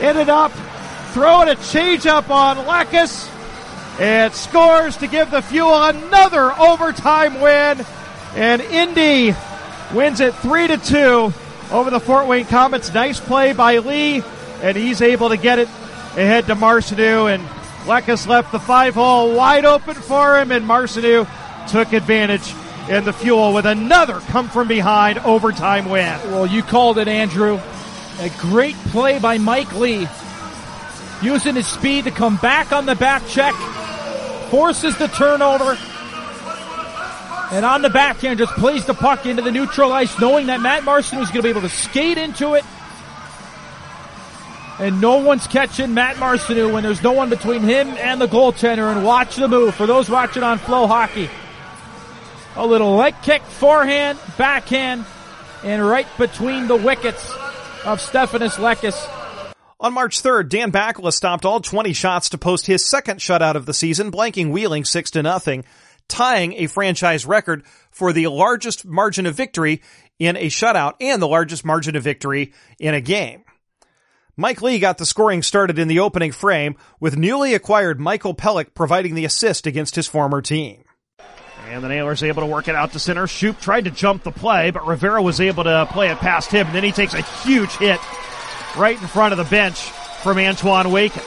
[0.00, 0.52] ended up
[1.12, 3.30] throwing a changeup on Lekas
[4.00, 7.84] and scores to give the Fuel another overtime win.
[8.34, 9.34] And Indy
[9.94, 11.32] wins it three to two
[11.70, 12.92] over the Fort Wayne Comets.
[12.92, 14.22] Nice play by Lee,
[14.62, 17.26] and he's able to get it ahead to Marcinew.
[17.26, 17.42] And
[17.84, 21.26] Lekas left the five hole wide open for him, and Marcinew
[21.68, 22.54] took advantage
[22.88, 26.18] in the Fuel with another come from behind overtime win.
[26.26, 27.60] Well, you called it, Andrew.
[28.20, 30.06] A great play by Mike Lee
[31.22, 33.54] using his speed to come back on the back check,
[34.50, 35.76] forces the turnover,
[37.52, 40.84] and on the backhand just plays the puck into the neutral ice, knowing that Matt
[40.84, 42.64] Marcinew is going to be able to skate into it.
[44.78, 48.94] And no one's catching Matt Marcinew when there's no one between him and the goaltender.
[48.94, 51.30] And watch the move for those watching on Flow Hockey.
[52.56, 55.06] A little leg kick, forehand, backhand,
[55.62, 57.30] and right between the wickets
[57.84, 58.96] of Stefanos Lekas.
[59.78, 63.66] On March 3rd, Dan Bakala stopped all 20 shots to post his second shutout of
[63.66, 65.64] the season, blanking Wheeling 6 to nothing,
[66.08, 69.82] tying a franchise record for the largest margin of victory
[70.18, 73.44] in a shutout and the largest margin of victory in a game.
[74.36, 78.74] Mike Lee got the scoring started in the opening frame, with newly acquired Michael Pelech
[78.74, 80.84] providing the assist against his former team.
[81.68, 83.26] And the Nailers able to work it out to center.
[83.26, 86.66] Shoup tried to jump the play, but Rivera was able to play it past him,
[86.66, 87.98] and then he takes a huge hit
[88.76, 89.80] right in front of the bench
[90.22, 91.18] from Antoine Waked.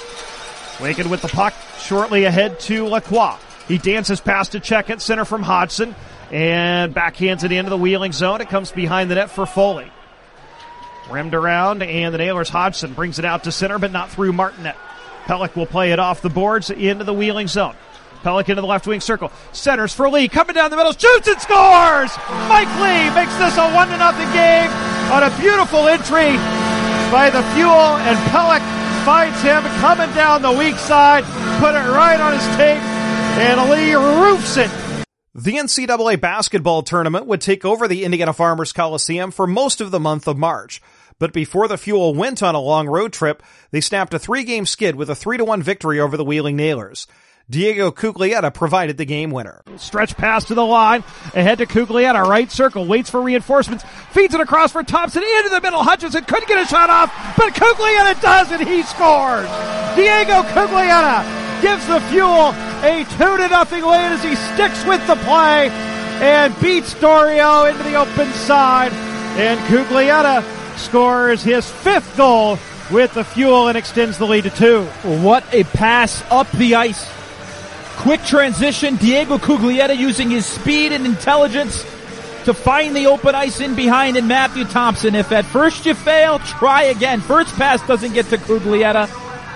[0.79, 3.37] Waked with the puck shortly ahead to Lacroix.
[3.69, 5.93] He dances past a check at center from Hodgson
[6.31, 8.41] and backhands it into the wheeling zone.
[8.41, 9.91] It comes behind the net for Foley.
[11.11, 14.75] Rimmed around and the Nailers Hodgson brings it out to center, but not through Martinet.
[15.25, 17.75] Pelech will play it off the boards into the wheeling zone.
[18.23, 19.31] Pelech into the left wing circle.
[19.51, 20.27] Centers for Lee.
[20.27, 20.91] Coming down the middle.
[20.91, 22.11] Shoots and scores!
[22.49, 24.69] Mike Lee makes this a one to nothing game
[25.13, 26.37] on a beautiful entry
[27.11, 28.65] by the Fuel and Pelech
[29.05, 31.23] finds him coming down the weak side.
[31.61, 32.98] Put it right on his tape
[33.39, 34.69] roofs it.
[35.33, 39.99] The NCAA basketball tournament would take over the Indiana Farmers Coliseum for most of the
[39.99, 40.81] month of March.
[41.19, 44.65] But before the Fuel went on a long road trip, they snapped a three game
[44.65, 47.07] skid with a 3 to 1 victory over the Wheeling Nailers.
[47.49, 49.61] Diego Cuglietta provided the game winner.
[49.77, 51.03] Stretch pass to the line.
[51.33, 52.23] Ahead to Cuglietta.
[52.27, 52.85] Right circle.
[52.85, 53.83] Waits for reinforcements.
[54.11, 55.23] Feeds it across for Thompson.
[55.23, 55.81] Into the middle.
[55.81, 59.47] Hutchinson couldn't get a shot off, but Cuglietta does and he scores.
[59.95, 65.15] Diego Cuglietta gives the Fuel a 2 to nothing lead as he sticks with the
[65.17, 65.69] play
[66.21, 68.91] and beats D'Orio into the open side.
[69.37, 70.43] And Cuglietta
[70.77, 72.57] scores his fifth goal
[72.91, 74.83] with the Fuel and extends the lead to two.
[75.23, 77.07] What a pass up the ice
[77.99, 81.83] Quick transition, Diego Cuglietta using his speed and intelligence
[82.45, 85.15] to find the open ice in behind and Matthew Thompson.
[85.15, 87.19] If at first you fail, try again.
[87.19, 89.09] First pass doesn't get to Cuglietta.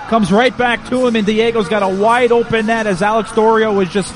[0.08, 3.72] Comes right back to him and Diego's got a wide open net as Alex D'Orio
[3.72, 4.14] was just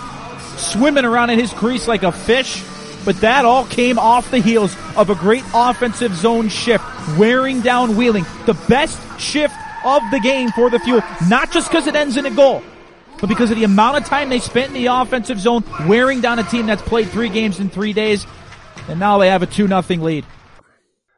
[0.58, 2.62] swimming around in his crease like a fish.
[3.04, 6.84] But that all came off the heels of a great offensive zone shift,
[7.16, 8.26] wearing down Wheeling.
[8.44, 12.26] The best shift of the game for the Fuel, not just because it ends in
[12.26, 12.62] a goal,
[13.20, 16.38] but because of the amount of time they spent in the offensive zone, wearing down
[16.38, 18.26] a team that's played three games in three days,
[18.88, 20.26] and now they have a 2 nothing lead.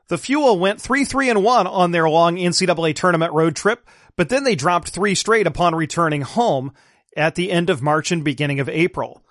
[0.08, 4.44] The Fuel went 3-3 and 1 on their long NCAA tournament road trip, but then
[4.44, 6.72] they dropped three straight upon returning home
[7.16, 9.22] at the end of March and beginning of April.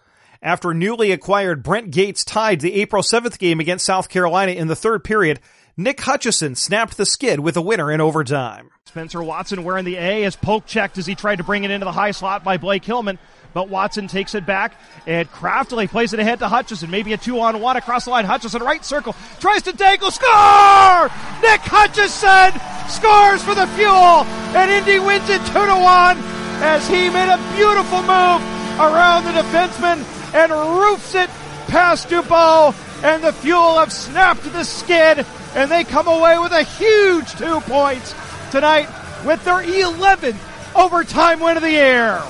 [0.41, 4.75] After newly acquired Brent Gates tied the April 7th game against South Carolina in the
[4.75, 5.39] third period,
[5.75, 8.69] Nick Hutchison snapped the skid with a winner in overtime.
[8.85, 11.85] Spencer Watson wearing the A is poke checked as he tried to bring it into
[11.85, 13.19] the high slot by Blake Hillman.
[13.53, 14.73] But Watson takes it back
[15.07, 16.91] and craftily plays it ahead to Hutchison.
[16.91, 18.25] Maybe a two on one across the line.
[18.25, 19.15] Hutchison right circle.
[19.39, 20.11] Tries to dangle.
[20.11, 21.09] Score!
[21.41, 22.59] Nick Hutchison
[22.89, 24.23] scores for the Fuel.
[24.55, 26.17] And Indy wins it two to one
[26.61, 28.41] as he made a beautiful move
[28.79, 31.29] around the defenseman and roofs it
[31.67, 32.73] past Dubois.
[33.03, 37.59] And the Fuel have snapped the skid and they come away with a huge two
[37.61, 38.13] points
[38.51, 38.87] tonight
[39.25, 40.37] with their 11th
[40.75, 42.21] overtime win of the year.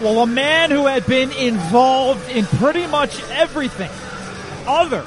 [0.00, 3.90] Well, a man who had been involved in pretty much everything
[4.66, 5.04] other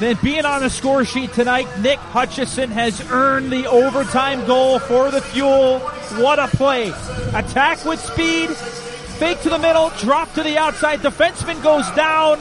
[0.00, 5.12] than being on the score sheet tonight, Nick Hutchison has earned the overtime goal for
[5.12, 5.78] the Fuel.
[5.78, 6.88] What a play.
[7.34, 12.40] Attack with speed, fake to the middle, drop to the outside, defenseman goes down,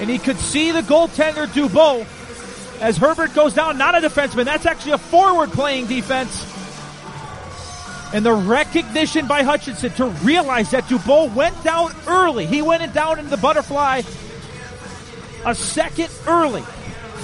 [0.00, 2.04] and he could see the goaltender Dubois
[2.80, 6.44] as Herbert goes down, not a defenseman, that's actually a forward playing defense.
[8.14, 12.46] And the recognition by Hutchison to realize that Dubois went down early.
[12.46, 14.02] He went down into the butterfly
[15.44, 16.62] a second early.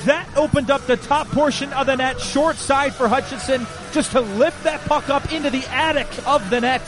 [0.04, 4.20] That opened up the top portion of the net, short side for Hutchison, just to
[4.20, 6.82] lift that puck up into the attic of the net.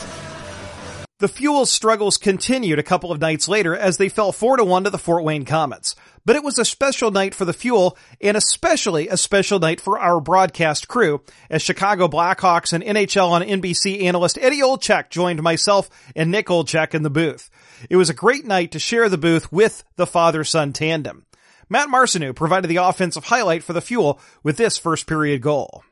[1.19, 4.85] The Fuel's struggles continued a couple of nights later as they fell 4 to 1
[4.85, 5.93] to the Fort Wayne Komets.
[6.25, 9.99] But it was a special night for the Fuel and especially a special night for
[9.99, 11.21] our broadcast crew
[11.51, 16.95] as Chicago Blackhawks and NHL on NBC analyst Eddie Olczyk joined myself and Nick Olczyk
[16.95, 17.49] in the booth.
[17.91, 21.25] It was a great night to share the booth with the father-son tandem.
[21.69, 25.83] Matt Marcinew provided the offensive highlight for the Fuel with this first period goal.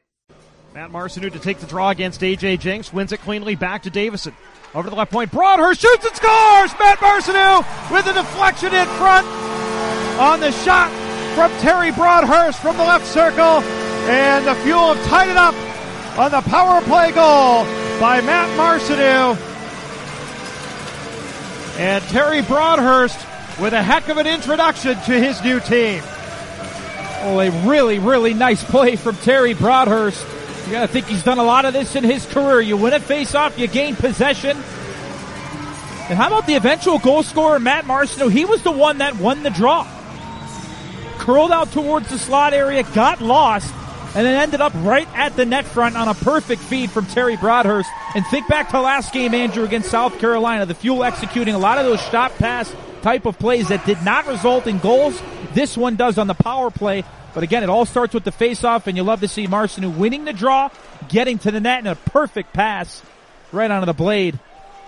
[0.73, 4.33] Matt Marcinew to take the draw against AJ Jenks, wins it cleanly back to Davison.
[4.73, 6.71] Over the left point, Broadhurst shoots and scores!
[6.79, 9.27] Matt Marcinew with a deflection in front
[10.17, 10.89] on the shot
[11.35, 13.61] from Terry Broadhurst from the left circle.
[14.07, 15.53] And the Fuel have tied it up
[16.17, 17.65] on the power play goal
[17.99, 19.37] by Matt Marcinew.
[21.77, 23.19] And Terry Broadhurst
[23.59, 26.01] with a heck of an introduction to his new team.
[27.23, 30.25] Oh, a really, really nice play from Terry Broadhurst.
[30.71, 32.61] Gotta think he's done a lot of this in his career.
[32.61, 34.55] You win a face-off, you gain possession.
[34.55, 38.29] And how about the eventual goal scorer, Matt Marcinew?
[38.29, 39.85] He was the one that won the draw.
[41.17, 43.73] Curled out towards the slot area, got lost,
[44.15, 47.35] and then ended up right at the net front on a perfect feed from Terry
[47.35, 47.89] Broadhurst.
[48.15, 50.65] And think back to last game, Andrew, against South Carolina.
[50.65, 54.25] The Fuel executing a lot of those shot pass type of plays that did not
[54.25, 55.21] result in goals.
[55.53, 57.03] This one does on the power play.
[57.33, 60.25] But again, it all starts with the face-off, and you love to see Marcinew winning
[60.25, 60.69] the draw,
[61.07, 63.01] getting to the net, and a perfect pass
[63.51, 64.39] right onto the blade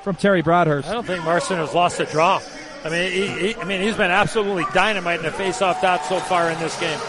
[0.03, 0.89] from Terry Broadhurst.
[0.89, 2.41] I don't think Marcinew's lost a draw.
[2.83, 6.19] I mean, he, he, I mean, he's been absolutely dynamite in the face-off dot so
[6.19, 6.99] far in this game.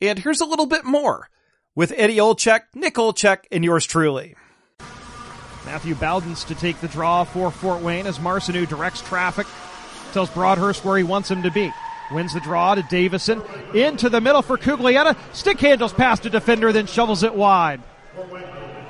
[0.00, 1.28] And here's a little bit more
[1.74, 4.34] with Eddie Olczyk, Nick Olczyk, and yours truly.
[5.66, 9.46] Matthew Boudens to take the draw for Fort Wayne as Marcinew directs traffic,
[10.12, 11.70] tells Broadhurst where he wants him to be.
[12.10, 13.42] Wins the draw to Davison.
[13.74, 15.16] Into the middle for Cuglietta.
[15.32, 17.80] Stick handles past a defender, then shovels it wide.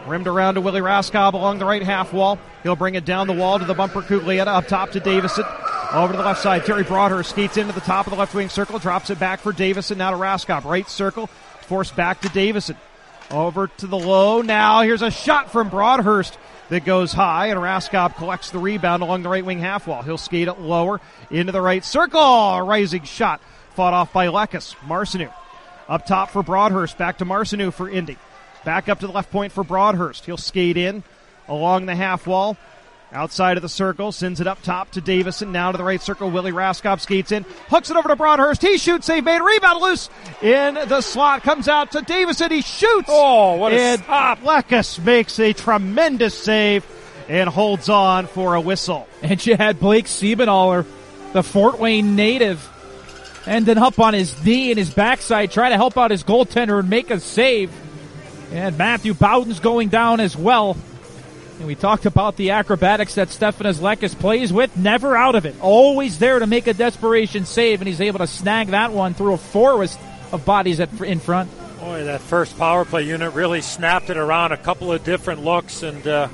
[0.07, 2.39] Rimmed around to Willie Raskob along the right half wall.
[2.63, 5.45] He'll bring it down the wall to the bumper Cuglietta up top to Davison.
[5.93, 6.67] Over to the left side.
[6.67, 9.53] Terry Broadhurst skates into the top of the left wing circle, drops it back for
[9.53, 9.99] Davison.
[9.99, 10.65] Now to Raskob.
[10.65, 11.29] Right circle.
[11.63, 12.77] Forced back to Davison.
[13.31, 14.43] Over to the low.
[14.43, 16.37] Now here's a shot from Broadhurst
[16.69, 20.03] that goes high, and Raskob collects the rebound along the right wing half wall.
[20.03, 21.01] He'll skate it lower
[21.31, 22.21] into the right circle.
[22.21, 23.41] A rising shot
[23.75, 24.75] fought off by Lekas.
[24.87, 25.31] Marcinew
[25.89, 26.97] up top for Broadhurst.
[26.97, 28.17] Back to Marcinew for Indy.
[28.65, 30.25] Back up to the left point for Broadhurst.
[30.25, 31.03] He'll skate in
[31.49, 32.57] along the half wall.
[33.15, 35.53] Outside of the circle, sends it up top to Davison.
[35.53, 38.61] Now to the right circle, Willie Raskob skates in, hooks it over to Broadhurst.
[38.61, 40.11] He shoots, save made, rebound loose
[40.43, 42.51] in the slot, comes out to Davison.
[42.51, 43.09] He shoots.
[43.09, 44.41] Oh, what a and stop!
[44.41, 46.85] Lekas makes a tremendous save
[47.29, 49.07] and holds on for a whistle.
[49.23, 50.85] And you had Blake Siebenthaler,
[51.33, 52.69] the Fort Wayne native,
[53.47, 56.91] ended up on his knee and his backside trying to help out his goaltender and
[56.91, 57.71] make a save.
[58.51, 60.77] And Matthew Boudens going down as well.
[61.59, 65.55] And we talked about the acrobatics that Stefanos Lekkas plays with, never out of it.
[65.61, 69.35] Always there to make a desperation save, and he's able to snag that one through
[69.35, 69.99] a forest
[70.33, 71.51] of bodies at, in front.
[71.79, 75.83] Boy, that first power play unit really snapped it around a couple of different looks,
[75.83, 76.29] and uh,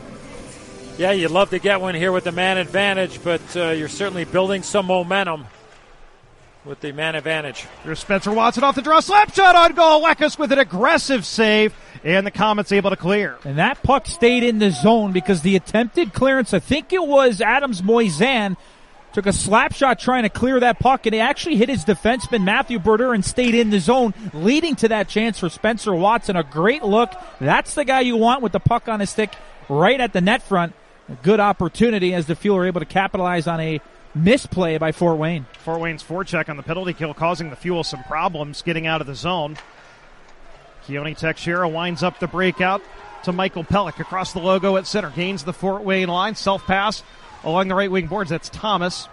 [0.96, 4.24] yeah, you'd love to get one here with the man advantage, but uh, you're certainly
[4.24, 5.46] building some momentum
[6.64, 7.66] with the man advantage.
[7.84, 10.02] Here's Spencer Watson off the draw, slap shot on goal.
[10.02, 13.38] Lekkas with an aggressive save, and the Komets able to clear.
[13.44, 17.40] And that puck stayed in the zone because the attempted clearance, I think it was
[17.40, 18.56] Adams Moisan,
[19.12, 22.44] took a slap shot trying to clear that puck, and he actually hit his defenseman
[22.44, 26.36] Matthew Brodeur and stayed in the zone, leading to that chance for Spencer Watson.
[26.36, 27.12] A great look.
[27.40, 29.34] That's the guy you want with the puck on his stick
[29.68, 30.74] right at the net front.
[31.08, 33.80] A good opportunity as the Fuel are able to capitalize on a
[34.14, 35.46] misplay by Fort Wayne.
[35.58, 39.06] Fort Wayne's forecheck on the penalty kill causing the Fuel some problems getting out of
[39.06, 39.56] the zone.
[40.86, 42.82] Keoni Texeira winds up the breakout
[43.24, 45.10] to Michael Pelech across the logo at center.
[45.10, 46.34] Gains the Fort Wayne line.
[46.34, 47.02] Self pass
[47.44, 48.30] along the right wing boards.
[48.30, 49.08] That's Thomas.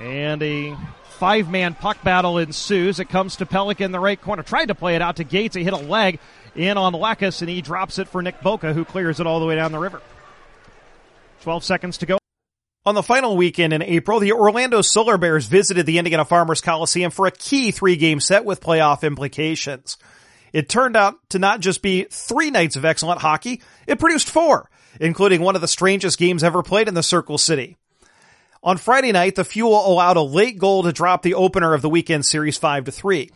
[0.00, 0.76] And a
[1.20, 2.98] five man puck battle ensues.
[2.98, 4.42] It comes to Pelech in the right corner.
[4.42, 5.54] Tried to play it out to Gates.
[5.54, 6.18] He hit a leg
[6.54, 9.46] in on Lekkas, and he drops it for Nick Boka, who clears it all the
[9.46, 10.02] way down the river.
[11.42, 12.19] 12 seconds to go.
[12.86, 17.10] On the final weekend in April, the Orlando Solar Bears visited the Indiana Farmers Coliseum
[17.10, 19.98] for a key three game set with playoff implications.
[20.54, 24.70] It turned out to not just be three nights of excellent hockey, it produced four,
[24.98, 27.76] including one of the strangest games ever played in the Circle City.
[28.62, 31.90] On Friday night, the Fuel allowed a late goal to drop the opener of the
[31.90, 33.30] weekend series 5 to 3.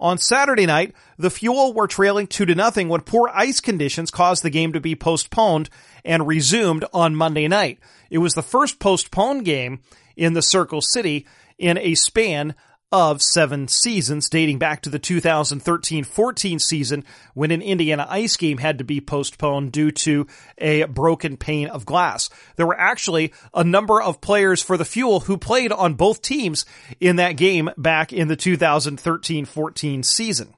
[0.00, 4.44] On Saturday night, the Fuel were trailing 2 to nothing when poor ice conditions caused
[4.44, 5.68] the game to be postponed
[6.04, 7.80] and resumed on Monday night.
[8.08, 9.80] It was the first postponed game
[10.16, 11.26] in the Circle City
[11.58, 12.54] in a span
[12.90, 18.78] of seven seasons dating back to the 2013-14 season when an Indiana ice game had
[18.78, 20.26] to be postponed due to
[20.56, 22.30] a broken pane of glass.
[22.56, 26.64] There were actually a number of players for the Fuel who played on both teams
[26.98, 30.54] in that game back in the 2013-14 season.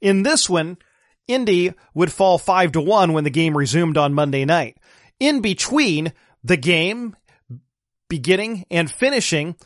[0.00, 0.78] In this one,
[1.26, 4.78] Indy would fall 5 to 1 when the game resumed on Monday night.
[5.18, 6.12] In between
[6.44, 7.16] the game
[8.08, 9.56] beginning and finishing,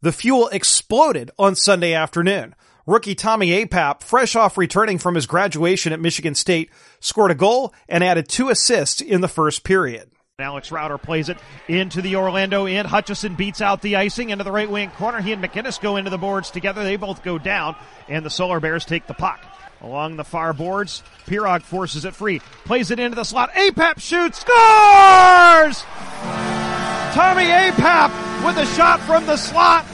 [0.00, 2.54] the fuel exploded on Sunday afternoon.
[2.86, 6.70] Rookie Tommy Apap, fresh off returning from his graduation at Michigan State,
[7.00, 10.10] scored a goal and added two assists in the first period.
[10.40, 11.36] Alex Rauter plays it
[11.66, 12.86] into the Orlando end.
[12.86, 15.20] Hutchison beats out the icing into the right wing corner.
[15.20, 16.84] He and McInnes go into the boards together.
[16.84, 17.74] They both go down,
[18.08, 19.44] and the Solar Bears take the puck.
[19.80, 23.52] Along the far boards, Pirog forces it free, plays it into the slot.
[23.52, 25.84] Apap shoots, scores!
[27.18, 29.84] Tommy Apap with a shot from the slot.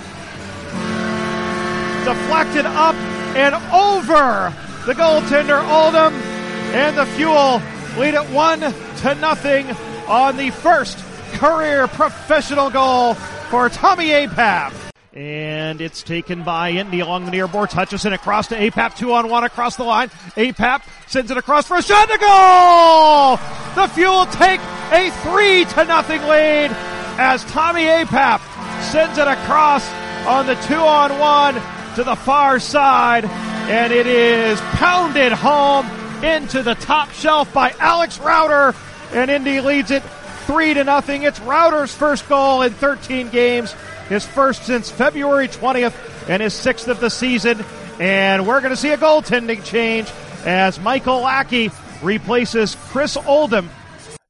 [2.04, 2.94] Deflected up
[3.34, 4.52] and over
[4.84, 7.62] the goaltender Oldham, and the Fuel
[7.98, 9.70] lead it one to nothing
[10.06, 10.98] on the first
[11.32, 14.74] career professional goal for Tommy Apap.
[15.14, 17.72] And it's taken by Indy along the near boards.
[17.72, 20.10] Hutchison across to Apap, two on one across the line.
[20.36, 23.36] Apap sends it across for a shot to goal!
[23.82, 24.60] The Fuel take
[24.92, 26.76] a three to nothing lead
[27.18, 28.40] as Tommy Apap
[28.82, 29.88] sends it across
[30.26, 31.54] on the two on one
[31.94, 33.24] to the far side.
[33.24, 35.86] And it is pounded home
[36.24, 38.74] into the top shelf by Alex Rauter,
[39.12, 40.02] And Indy leads it
[40.46, 41.22] three to nothing.
[41.22, 43.74] It's Rauter's first goal in 13 games
[44.08, 45.94] his first since February 20th
[46.28, 47.64] and his sixth of the season.
[47.98, 50.10] And we're going to see a goaltending change
[50.44, 51.70] as Michael Lackey
[52.02, 53.70] replaces Chris Oldham.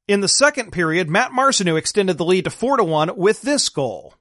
[0.07, 3.69] In the second period, Matt Marcinew extended the lead to 4 to 1 with this
[3.69, 4.13] goal.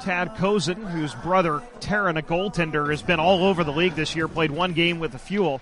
[0.00, 4.26] Tad Kozun, whose brother Taryn, a goaltender, has been all over the league this year,
[4.26, 5.60] played one game with the Fuel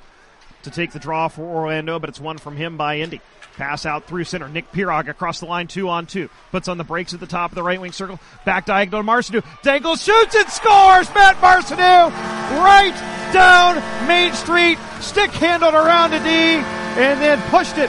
[0.63, 3.21] to take the draw for Orlando, but it's one from him by Indy.
[3.59, 4.49] Pass out through center.
[4.49, 6.31] Nick Pirog across the line, two on two.
[6.53, 8.19] Puts on the brakes at the top of the right wing circle.
[8.47, 9.43] Back diagonal to Marcinew.
[9.63, 11.15] Dangle shoots and scores!
[11.15, 12.17] Matt Marcinew
[12.63, 14.79] right down Main Street.
[15.01, 17.89] Stick handled around a D and then pushed it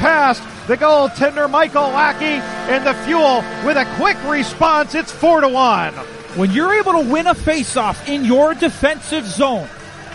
[0.00, 2.24] past the goaltender Michael Lackey
[2.72, 4.94] and the Fuel with a quick response.
[4.94, 5.92] It's four to one.
[6.34, 9.68] When you're able to win a faceoff in your defensive zone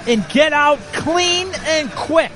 [0.07, 2.31] and get out clean and quick,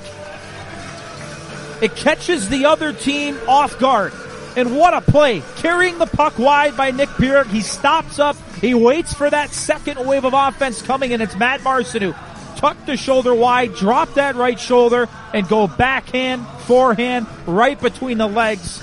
[1.82, 4.14] it catches the other team off guard.
[4.56, 5.42] And what a play.
[5.56, 7.46] Carrying the puck wide by Nick Pirog.
[7.48, 8.36] He stops up.
[8.62, 12.14] He waits for that second wave of offense coming and it's Matt Marcinew.
[12.56, 18.26] Tuck the shoulder wide, drop that right shoulder and go backhand, forehand, right between the
[18.26, 18.82] legs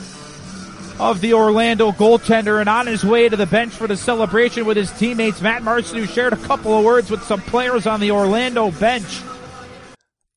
[0.99, 4.78] of the Orlando goaltender and on his way to the bench for the celebration with
[4.78, 5.41] his teammates.
[5.41, 9.21] Matt Marcinew shared a couple of words with some players on the Orlando bench.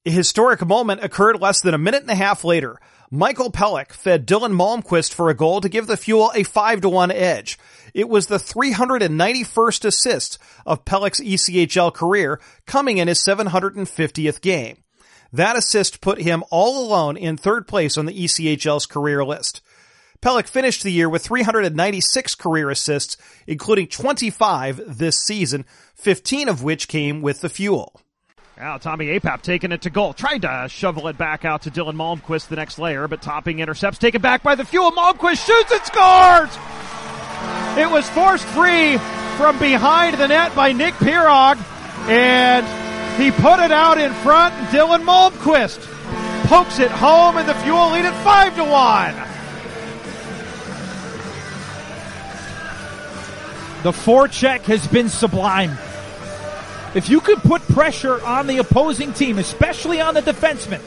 [0.07, 2.81] A historic moment occurred less than a minute and a half later.
[3.11, 6.89] Michael Pelech fed Dylan Malmquist for a goal to give the Fuel a 5 to
[6.89, 7.59] 1 edge.
[7.97, 14.77] It was the 391st assist of Pelech's ECHL career, coming in his 750th game.
[15.33, 19.63] That assist put him all alone in third place on the ECHL's career list.
[20.21, 23.17] Pelech finished the year with 396 career assists,
[23.47, 27.99] including 25 this season, 15 of which came with the Fuel.
[28.59, 30.13] Now Tommy Apap taking it to goal.
[30.13, 33.97] Tried to shovel it back out to Dylan Malmquist, the next layer, but topping intercepts
[33.97, 34.93] taken back by the Fuel.
[34.93, 36.96] Malmquist shoots and scores!
[37.77, 38.97] It was forced free
[39.37, 41.59] from behind the net by Nick Pirog,
[42.09, 42.67] and
[43.21, 44.55] he put it out in front.
[44.71, 45.79] Dylan Malmquist
[46.47, 49.15] pokes it home, and the Fuel lead at five to one.
[53.83, 55.77] The forecheck has been sublime.
[56.95, 60.81] If you could put pressure on the opposing team, especially on the defenseman,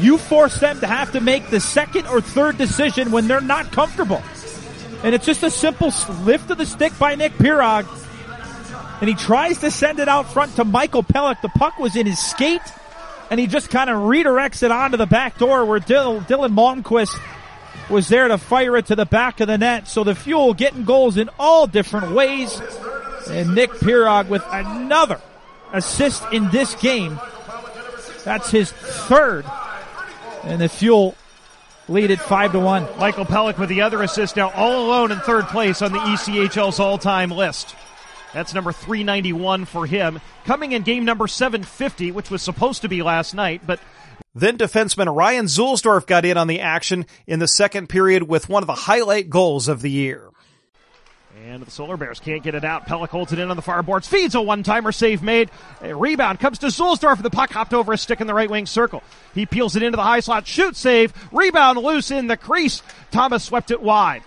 [0.00, 3.72] you force them to have to make the second or third decision when they're not
[3.72, 4.22] comfortable.
[5.02, 5.92] And it's just a simple
[6.22, 7.86] lift of the stick by Nick Pirog.
[9.00, 11.42] And he tries to send it out front to Michael Pelech.
[11.42, 12.62] The puck was in his skate.
[13.30, 17.18] And he just kind of redirects it onto the back door where Dylan Malmquist
[17.90, 19.88] was there to fire it to the back of the net.
[19.88, 22.60] So the Fuel getting goals in all different ways.
[23.28, 25.20] And Nick Pirog with another
[25.72, 27.20] assist in this game.
[28.24, 29.44] That's his third.
[30.44, 31.16] And the Fuel
[31.88, 32.86] lead it five to one.
[32.98, 36.80] Michael Pelech with the other assist now all alone in third place on the ECHL's
[36.80, 37.74] all-time list.
[38.32, 40.20] That's number 391 for him.
[40.44, 43.80] Coming in game number 750, which was supposed to be last night, but
[44.34, 48.62] then defenseman Ryan Zuhlsdorf got in on the action in the second period with one
[48.62, 50.28] of the highlight goals of the year.
[51.48, 52.88] And the Solar Bears can't get it out.
[52.88, 54.08] Pelech holds it in on the far boards.
[54.08, 55.48] Feeds a one-timer save made.
[55.80, 57.22] A rebound comes to Zuhlsdorf.
[57.22, 59.00] The puck hopped over a stick in the right wing circle.
[59.32, 60.48] He peels it into the high slot.
[60.48, 61.14] Shoot save.
[61.30, 62.82] Rebound loose in the crease.
[63.12, 64.24] Thomas swept it wide.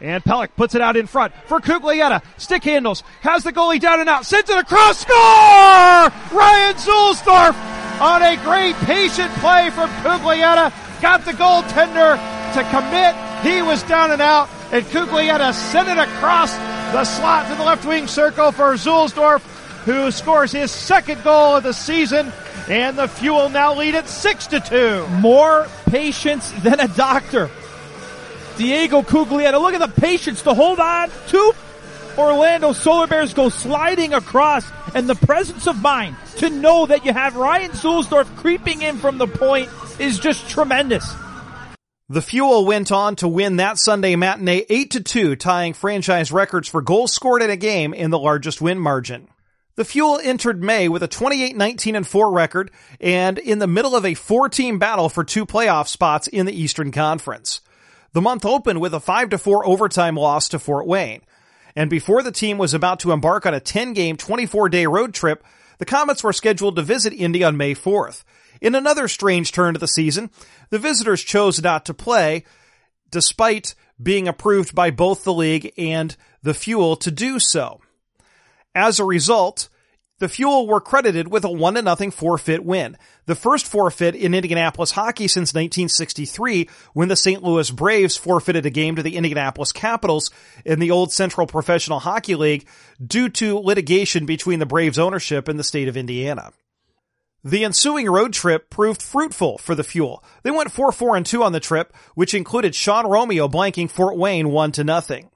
[0.00, 2.22] And Pelech puts it out in front for Cuglietta.
[2.36, 3.02] Stick handles.
[3.22, 4.24] Has the goalie down and out.
[4.24, 5.00] Sends it across.
[5.00, 5.16] Score!
[5.16, 10.72] Ryan Zuhlsdorf on a great patient play from Cuglietta.
[11.02, 12.14] Got the goaltender
[12.54, 13.16] to commit.
[13.42, 16.54] He was down and out and Cuglietta sent it across
[16.92, 19.40] the slot to the left wing circle for Zuhlsdorf,
[19.84, 22.32] who scores his second goal of the season,
[22.68, 25.06] and the Fuel now lead at six to two.
[25.20, 27.50] More patience than a doctor.
[28.56, 31.52] Diego Cuglietta, look at the patience to hold on to
[32.18, 37.12] Orlando Solar Bears go sliding across and the presence of mind to know that you
[37.12, 41.14] have Ryan Zuhlsdorf creeping in from the point is just tremendous.
[42.08, 46.68] The Fuel went on to win that Sunday matinee 8 to 2, tying franchise records
[46.68, 49.26] for goals scored in a game in the largest win margin.
[49.74, 54.06] The Fuel entered May with a 28-19 and 4 record and in the middle of
[54.06, 57.60] a four-team battle for two playoff spots in the Eastern Conference.
[58.12, 61.22] The month opened with a 5 to 4 overtime loss to Fort Wayne.
[61.74, 65.44] And before the team was about to embark on a 10-game, 24-day road trip,
[65.78, 68.22] the Komets were scheduled to visit Indy on May 4th.
[68.60, 70.30] In another strange turn to the season,
[70.70, 72.44] the visitors chose not to play,
[73.10, 77.80] despite being approved by both the league and the Fuel to do so.
[78.74, 79.68] As a result,
[80.18, 82.96] the Fuel were credited with a 1 0 forfeit win.
[83.26, 87.42] The first forfeit in Indianapolis hockey since 1963 when the St.
[87.42, 90.30] Louis Braves forfeited a game to the Indianapolis Capitals
[90.64, 92.66] in the old Central Professional Hockey League
[93.04, 96.52] due to litigation between the Braves ownership and the state of Indiana.
[97.46, 100.24] The ensuing road trip proved fruitful for the Fuel.
[100.42, 104.48] They went 4-4 and 2 on the trip, which included Sean Romeo blanking Fort Wayne
[104.48, 105.30] 1 to nothing.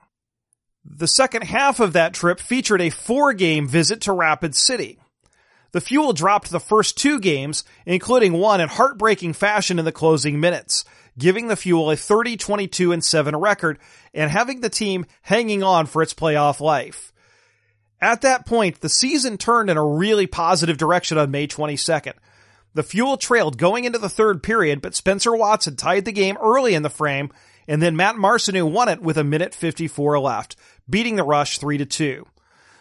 [0.85, 4.99] The second half of that trip featured a four-game visit to Rapid City.
[5.71, 10.41] The Fuel dropped the first two games, including one in heartbreaking fashion in the closing
[10.41, 10.85] minutes,
[11.17, 13.79] giving the Fuel a 30-22 and 7 record
[14.13, 17.13] and having the team hanging on for its playoff life.
[18.01, 22.15] At that point, the season turned in a really positive direction on May 22nd.
[22.73, 26.75] The Fuel trailed going into the third period, but Spencer Watson tied the game early
[26.75, 27.31] in the frame,
[27.69, 30.57] and then Matt Marcinew won it with a minute 54 left,
[30.89, 32.27] beating the Rush 3 to 2.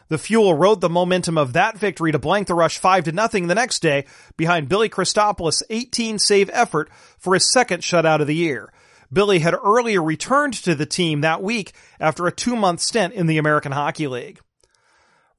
[0.07, 3.47] The Fuel rode the momentum of that victory to blank the Rush 5 to nothing
[3.47, 4.05] the next day
[4.37, 8.71] behind Billy Christopoulos' 18 save effort for his second shutout of the year.
[9.11, 13.27] Billy had earlier returned to the team that week after a two month stint in
[13.27, 14.39] the American Hockey League.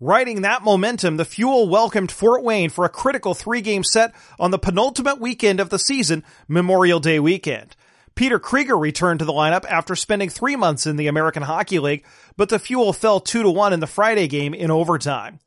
[0.03, 4.59] Riding that momentum, the Fuel welcomed Fort Wayne for a critical three-game set on the
[4.59, 7.76] penultimate weekend of the season, Memorial Day weekend.
[8.14, 12.07] Peter Krieger returned to the lineup after spending three months in the American Hockey League,
[12.38, 15.38] but the Fuel fell 2 to 1 in the Friday game in overtime.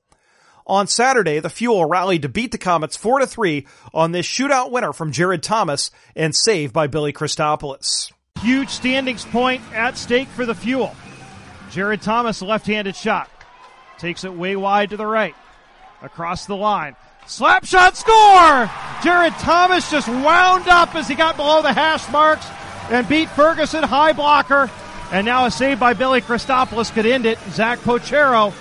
[0.67, 4.69] On Saturday, the Fuel rallied to beat the Komets 4 to 3 on this shootout
[4.69, 8.11] winner from Jared Thomas and save by Billy Christopoulos.
[8.39, 10.95] Huge standings point at stake for the Fuel.
[11.71, 13.31] Jared Thomas, left-handed shot.
[13.97, 15.35] Takes it way wide to the right.
[16.01, 16.95] Across the line.
[17.27, 18.69] Slap shot score!
[19.01, 22.45] Jared Thomas just wound up as he got below the hash marks
[22.89, 24.69] and beat Ferguson high blocker.
[25.11, 27.37] And now a save by Billy Christopoulos could end it.
[27.51, 28.53] Zach Pochiro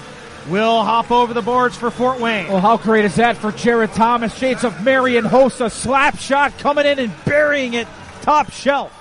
[0.49, 2.49] will hop over the boards for Fort Wayne.
[2.49, 4.37] Well, how great is that for Jared Thomas?
[4.37, 5.71] Shades of Marian Hossa.
[5.71, 7.89] Slap shot coming in and burying it
[8.21, 8.93] top shelf.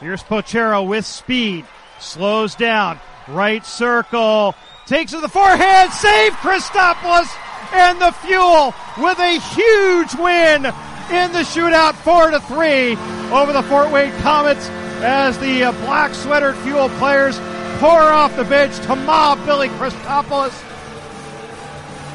[0.00, 1.66] Here's Pochiro with speed.
[1.98, 2.98] Slows down.
[3.28, 4.54] Right circle.
[4.90, 5.92] Takes to the forehand.
[5.92, 7.32] Save Christopoulos
[7.72, 12.96] and the Fuel with a huge win in the shootout, four to three
[13.32, 14.68] over the Fort Wayne Komets
[15.00, 17.38] as the uh, black sweatered Fuel players
[17.78, 20.60] pour off the bench to mob Billy Christopoulos.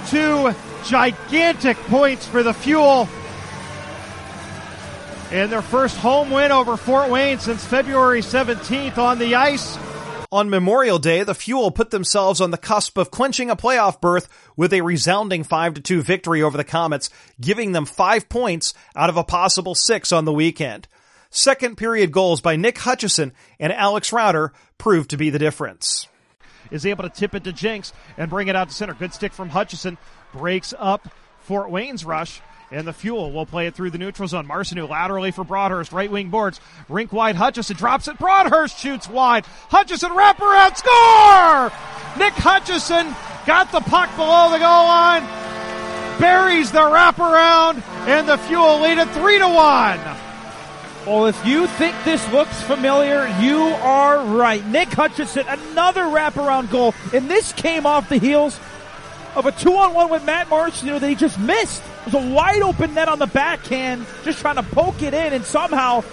[0.09, 0.53] Two
[0.85, 3.07] gigantic points for the Fuel.
[5.31, 9.77] And their first home win over Fort Wayne since February 17th on the ice.
[10.35, 14.27] On Memorial Day, the Fuel put themselves on the cusp of clinching a playoff berth
[14.57, 17.09] with a resounding 5-2 victory over the Komets,
[17.39, 20.89] giving them five points out of a possible six on the weekend.
[21.29, 23.31] Second period goals by Nick Hutchison
[23.61, 26.05] and Alex Rauter proved to be the difference.
[26.69, 28.93] Is able to tip it to Jenks and bring it out to center.
[28.93, 29.97] Good stick from Hutchison.
[30.33, 31.07] Breaks up
[31.39, 32.41] Fort Wayne's rush.
[32.75, 34.47] And the Fuel will play it through the neutral zone.
[34.47, 35.93] Marcinew laterally for Broadhurst.
[35.93, 36.59] Right wing boards.
[36.89, 37.37] Rink wide.
[37.37, 38.19] Hutchison drops it.
[38.19, 39.45] Broadhurst shoots wide.
[39.69, 41.71] Hutchison wraparound score!
[42.19, 43.15] Nick Hutchison
[43.45, 45.23] got the puck below the goal line.
[46.19, 47.81] Buries the wraparound.
[48.09, 49.99] And the Fuel lead it 3 to 1.
[51.07, 54.65] Well, if you think this looks familiar, you are right.
[54.65, 56.93] Nick Hutchison, another wraparound goal.
[57.13, 58.59] And this came off the heels
[59.35, 61.83] of a two on one with Matt Marcinew that he just missed.
[62.05, 65.33] It was a wide open net on the backhand, just trying to poke it in,
[65.33, 66.03] and somehow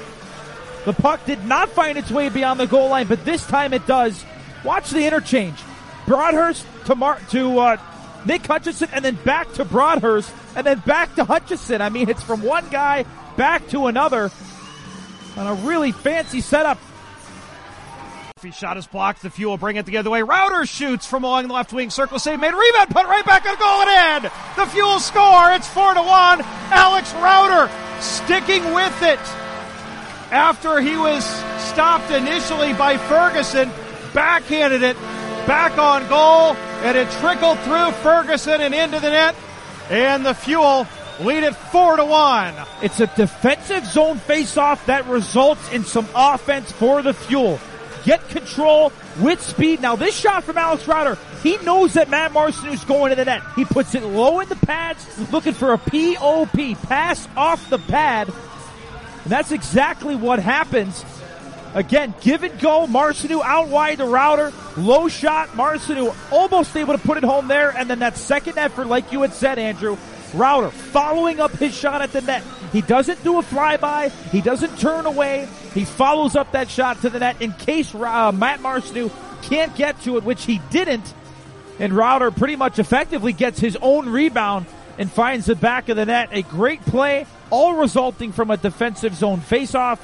[0.84, 3.86] the puck did not find its way beyond the goal line, but this time it
[3.86, 4.24] does.
[4.64, 5.58] Watch the interchange.
[6.06, 7.76] Broadhurst to Mar- to uh,
[8.26, 11.80] Nick Hutchison, and then back to Broadhurst, and then back to Hutchison.
[11.80, 13.04] I mean, it's from one guy
[13.36, 14.30] back to another
[15.36, 16.78] on a really fancy setup.
[18.42, 19.22] He shot is blocked.
[19.22, 20.22] The Fuel bring it the other way.
[20.22, 22.18] Rauter shoots from along the left wing circle.
[22.18, 22.52] Save made.
[22.52, 24.30] Rebound put right back on goal and in.
[24.56, 25.52] The Fuel score.
[25.52, 26.40] It's four to one.
[26.70, 27.70] Alex Rauter
[28.00, 29.20] sticking with it
[30.32, 31.24] after he was
[31.70, 33.70] stopped initially by Ferguson.
[34.12, 34.96] Backhanded it
[35.46, 39.36] back on goal and it trickled through Ferguson and into the net.
[39.88, 40.86] And the Fuel
[41.20, 42.54] lead it four to one.
[42.82, 47.60] It's a defensive zone face-off that results in some offense for the Fuel
[48.04, 49.80] get control with speed.
[49.80, 53.42] Now this shot from Alex Rauter, he knows that Matt Marcinew's going to the net.
[53.56, 58.28] He puts it low in the pads, looking for a POP, pass off the pad.
[59.22, 61.04] And that's exactly what happens.
[61.74, 62.86] Again, give and go.
[62.86, 64.52] Marcinew out wide to Rauter.
[64.76, 65.56] Low shot.
[65.56, 67.70] Marcineau almost able to put it home there.
[67.70, 69.96] And then that second effort, like you had said, Andrew,
[70.34, 72.42] Rauter following up his shot at the net.
[72.72, 74.10] He doesn't do a flyby.
[74.30, 75.46] He doesn't turn away.
[75.74, 79.10] He follows up that shot to the net in case uh, Matt Marcinew
[79.42, 81.12] can't get to it, which he didn't.
[81.78, 84.66] And Rauter pretty much effectively gets his own rebound
[84.98, 86.30] and finds the back of the net.
[86.32, 89.98] A great play, all resulting from a defensive zone faceoff.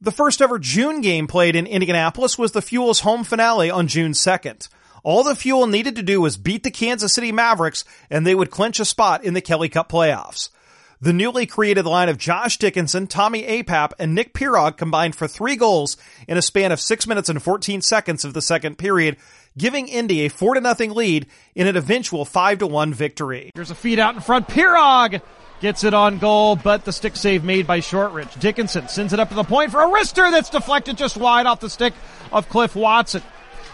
[0.00, 4.12] The first ever June game played in Indianapolis was the Fuel's home finale on June
[4.12, 4.68] 2nd.
[5.02, 8.50] All the Fuel needed to do was beat the Kansas City Mavericks and they would
[8.50, 10.50] clinch a spot in the Kelly Cup playoffs.
[10.98, 15.54] The newly created line of Josh Dickinson, Tommy Apap, and Nick Pirog combined for three
[15.54, 19.18] goals in a span of 6 minutes and 14 seconds of the second period,
[19.58, 23.50] giving Indy a 4 0 lead in an eventual 5 1 victory.
[23.54, 24.48] Here's a feed out in front.
[24.48, 25.20] Pirog
[25.60, 28.34] gets it on goal, but the stick save made by Shortridge.
[28.36, 31.60] Dickinson sends it up to the point for a wrister that's deflected just wide off
[31.60, 31.92] the stick
[32.32, 33.22] of Cliff Watson.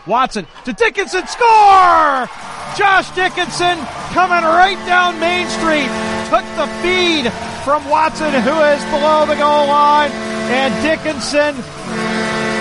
[0.07, 2.28] Watson to Dickinson, score!
[2.76, 3.78] Josh Dickinson
[4.12, 5.90] coming right down Main Street,
[6.30, 7.30] took the feed
[7.64, 10.11] from Watson, who is below the goal line,
[10.50, 11.55] and Dickinson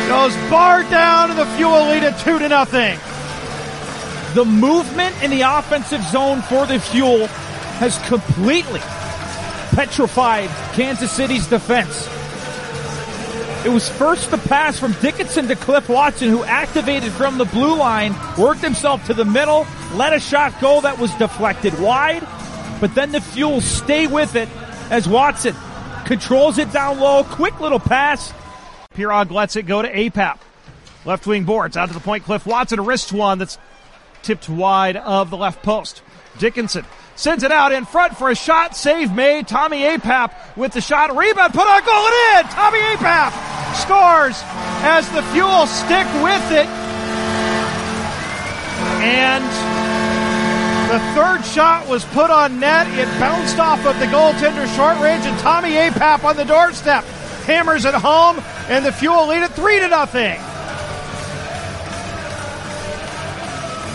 [0.07, 2.99] goes bar down to the fuel lead at two to nothing.
[4.35, 7.27] The movement in the offensive zone for the fuel
[7.79, 8.81] has completely
[9.71, 12.07] petrified Kansas City's defense.
[13.63, 17.75] It was first the pass from Dickinson to Cliff Watson, who activated from the blue
[17.75, 22.27] line, worked himself to the middle, let a shot go that was deflected wide,
[22.79, 24.49] but then the Fuel stay with it
[24.89, 25.55] as Watson
[26.05, 28.33] controls it down low, quick little pass.
[28.95, 30.39] Pirog lets it go to Apap.
[31.05, 32.23] Left wing boards out to the point.
[32.23, 33.57] Cliff Watson wrists one that's
[34.23, 36.01] tipped wide of the left post.
[36.39, 36.85] Dickinson
[37.21, 38.75] Sends it out in front for a shot.
[38.75, 39.47] Save made.
[39.47, 41.15] Tommy Apap with the shot.
[41.15, 42.51] Rebound put on goal and in.
[42.51, 43.29] Tommy Apap
[43.75, 44.41] scores
[44.81, 46.65] as the Fuel stick with it.
[49.05, 49.45] And
[50.89, 52.87] the third shot was put on net.
[52.97, 57.03] It bounced off of the goaltender short range and Tommy Apap on the doorstep
[57.45, 60.41] hammers it home and the Fuel lead it 3 to nothing.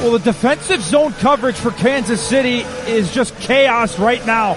[0.01, 4.55] Well, the defensive zone coverage for Kansas City is just chaos right now.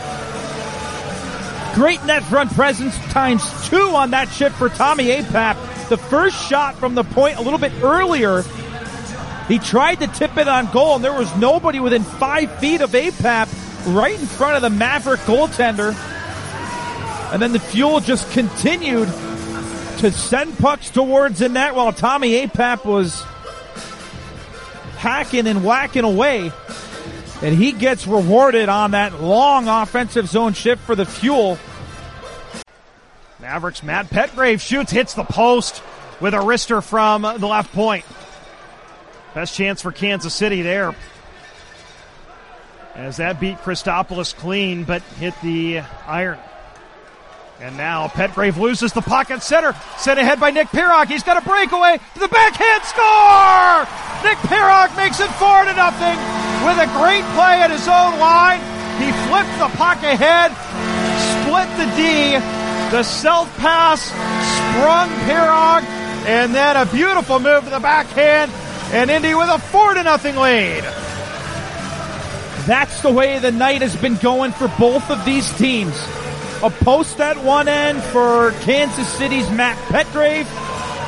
[1.74, 5.88] Great net front presence times two on that chip for Tommy Apap.
[5.88, 8.44] The first shot from the point a little bit earlier,
[9.48, 12.92] he tried to tip it on goal and there was nobody within five feet of
[12.92, 13.48] Apap
[13.96, 15.96] right in front of the Maverick goaltender.
[17.32, 19.08] And then the Fuel just continued
[20.00, 23.24] to send pucks towards the net while Tommy Apap was
[25.00, 26.52] hacking and whacking away.
[27.42, 31.58] And he gets rewarded on that long offensive zone shift for the fuel.
[33.40, 35.82] Mavericks Matt Petgrave shoots, hits the post
[36.20, 38.04] with a wrister from the left point.
[39.34, 40.94] Best chance for Kansas City there.
[42.94, 46.40] As that beat Christopoulos clean, but hit the iron.
[47.62, 49.76] And now Petgrave loses the pocket center.
[49.98, 51.08] Sent ahead by Nick Pirog.
[51.08, 53.84] He's got a breakaway to the backhand score!
[54.24, 56.16] Nick Pirog makes it four to nothing
[56.64, 58.60] with a great play at his own line.
[59.00, 60.52] He flipped the puck ahead,
[61.44, 62.40] split the D,
[62.92, 65.84] the self pass sprung Pirog,
[66.28, 68.52] and then a beautiful move to the backhand,
[68.94, 70.84] and Indy with a four to nothing lead.
[72.66, 75.96] That's the way the night has been going for both of these teams.
[76.62, 80.46] A post at one end for Kansas City's Matt Petgrave.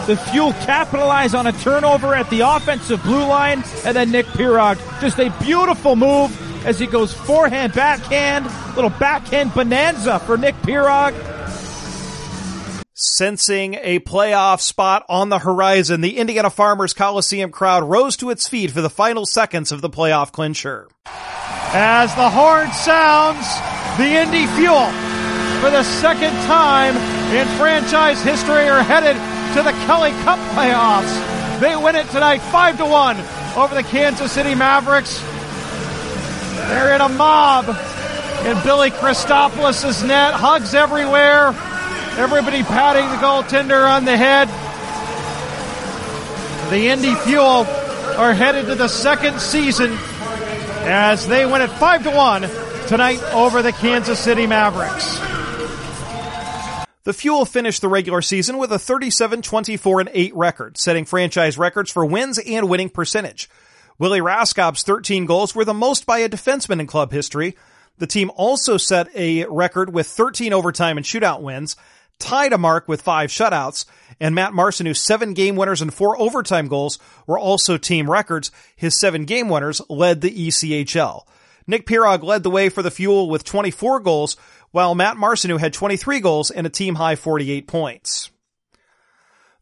[0.07, 4.77] The Fuel capitalize on a turnover at the offensive blue line, and then Nick Pirog.
[5.01, 8.45] Just a beautiful move as he goes forehand, backhand,
[8.75, 11.13] little backhand bonanza for Nick Pirog.
[12.93, 18.47] Sensing a playoff spot on the horizon, the Indiana Farmers Coliseum crowd rose to its
[18.47, 20.87] feet for the final seconds of the playoff clincher.
[21.05, 23.45] As the horn sounds,
[23.97, 25.10] the Indy Fuel
[25.61, 26.97] for the second time
[27.35, 29.15] in franchise history are headed
[29.53, 31.59] to the Kelly Cup playoffs.
[31.59, 33.17] They win it tonight 5 to 1
[33.55, 35.21] over the Kansas City Mavericks.
[36.67, 37.69] They're in a mob
[38.43, 41.49] in Billy Christopoulos' net, hugs everywhere.
[42.17, 44.47] Everybody patting the goaltender on the head.
[46.71, 47.67] The Indy Fuel
[48.17, 49.95] are headed to the second season
[50.87, 52.41] as they win it 5 to 1
[52.87, 55.19] tonight over the Kansas City Mavericks.
[57.03, 61.91] The Fuel finished the regular season with a 37-24 and 8 record, setting franchise records
[61.91, 63.49] for wins and winning percentage.
[63.97, 67.55] Willie Raskob's 13 goals were the most by a defenseman in club history.
[67.97, 71.75] The team also set a record with 13 overtime and shootout wins,
[72.19, 73.85] tied a mark with five shutouts,
[74.19, 78.51] and Matt Marcinew's seven game winners and four overtime goals were also team records.
[78.75, 81.23] His seven game winners led the ECHL.
[81.65, 84.37] Nick Pirog led the way for the Fuel with 24 goals,
[84.71, 88.31] while Matt Marcinew had 23 goals and a team high 48 points.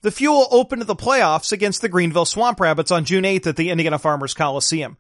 [0.02, 3.70] The Fuel opened the playoffs against the Greenville Swamp Rabbits on June 8th at the
[3.70, 4.98] Indiana Farmers Coliseum.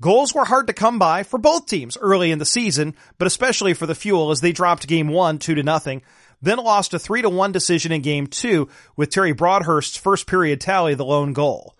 [0.00, 3.74] Goals were hard to come by for both teams early in the season, but especially
[3.74, 6.02] for the Fuel as they dropped game one, two to nothing,
[6.40, 10.60] then lost a three to one decision in game two with Terry Broadhurst's first period
[10.60, 11.76] tally the lone goal.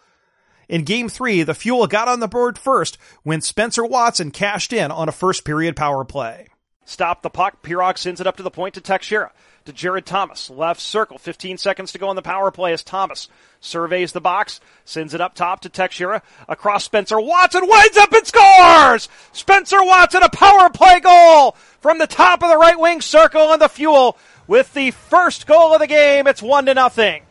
[0.68, 4.90] In game three, the Fuel got on the board first when Spencer Watson cashed in
[4.90, 6.49] on a first period power play.
[6.90, 7.62] Stop the puck.
[7.62, 9.30] Pirog sends it up to the point to Texeira.
[9.66, 10.50] To Jared Thomas.
[10.50, 11.18] Left circle.
[11.18, 13.28] 15 seconds to go on the power play as Thomas
[13.60, 14.58] surveys the box.
[14.84, 16.20] Sends it up top to Texeira.
[16.48, 17.68] Across Spencer Watson.
[17.68, 19.08] Winds up and scores!
[19.30, 23.62] Spencer Watson, a power play goal from the top of the right wing circle and
[23.62, 24.18] the fuel
[24.48, 26.26] with the first goal of the game.
[26.26, 27.22] It's one to nothing.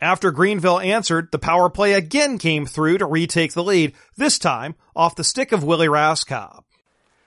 [0.00, 4.76] After Greenville answered, the power play again came through to retake the lead, this time
[4.96, 6.63] off the stick of Willie Raskob.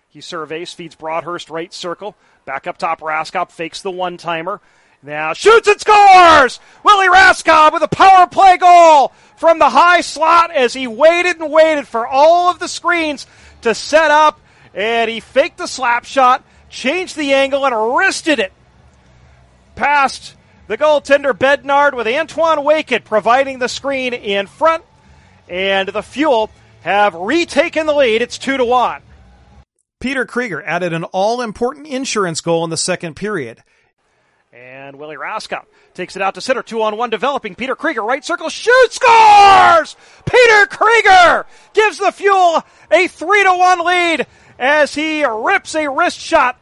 [0.10, 2.16] He surveys, feeds Broadhurst right circle.
[2.46, 4.62] Back up top, Raskob fakes the one timer.
[5.04, 6.60] Now shoots and scores!
[6.84, 11.52] Willie Raskob with a power play goal from the high slot as he waited and
[11.52, 13.28] waited for all of the screens
[13.62, 14.40] to set up,
[14.74, 18.54] and he faked the slap shot, changed the angle, and wristed it
[19.76, 20.36] past
[20.68, 24.84] the goaltender Bednard with Antoine Waked providing the screen in front,
[25.48, 26.50] and the Fuel
[26.82, 28.22] have retaken the lead.
[28.22, 29.02] It's two to one.
[30.00, 33.64] Peter Krieger added an all-important insurance goal in the second period.
[34.54, 36.64] And Willie Raskob takes it out to center.
[36.64, 37.56] Two on one developing.
[37.56, 39.96] Peter Krieger, right circle, shoots, scores!
[40.26, 44.28] Peter Krieger gives the Fuel a three to one lead
[44.58, 46.60] as he rips a wrist shot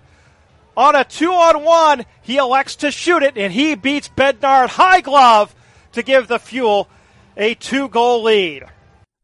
[0.75, 2.05] on a two on one.
[2.21, 5.53] He elects to shoot it, and he beats Bednard high glove
[5.91, 6.89] to give the Fuel
[7.37, 8.65] a two goal lead.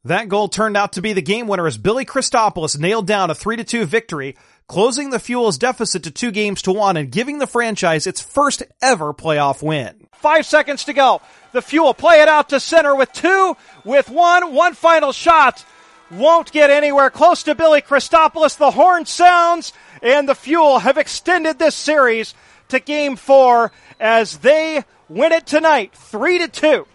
[0.04, 3.36] That goal turned out to be the game winner as Billy Christopoulos nailed down a
[3.36, 4.36] 3-2 victory,
[4.68, 8.64] closing the Fuel's deficit to two games to one and giving the franchise its first
[8.82, 10.08] ever playoff win.
[10.14, 11.22] Five seconds to go.
[11.52, 15.64] The Fuel play it out to center with two, with one, one final shot.
[16.10, 18.58] Won't get anywhere close to Billy Christopoulos.
[18.58, 19.72] The horn sounds,
[20.02, 22.34] and the Fuel have extended this series
[22.70, 26.88] to game four as they win it tonight, three to two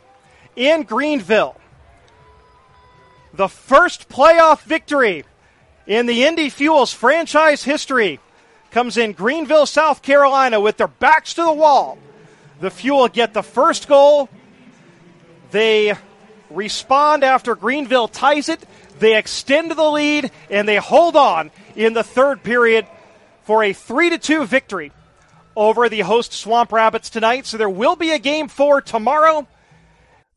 [0.57, 1.55] in Greenville
[3.37, 5.25] the first playoff victory
[5.87, 8.19] in the Indy Fuels franchise history
[8.71, 11.99] comes in Greenville, South Carolina with their backs to the wall.
[12.61, 14.29] The Fuel get the first goal.
[15.51, 15.95] They
[16.51, 18.65] respond after Greenville ties it.
[18.99, 22.87] They extend the lead and they hold on in the third period
[23.45, 24.93] for a 3 to 2 victory
[25.55, 27.47] over the host Swamp Rabbits tonight.
[27.47, 29.47] So there will be a game four tomorrow.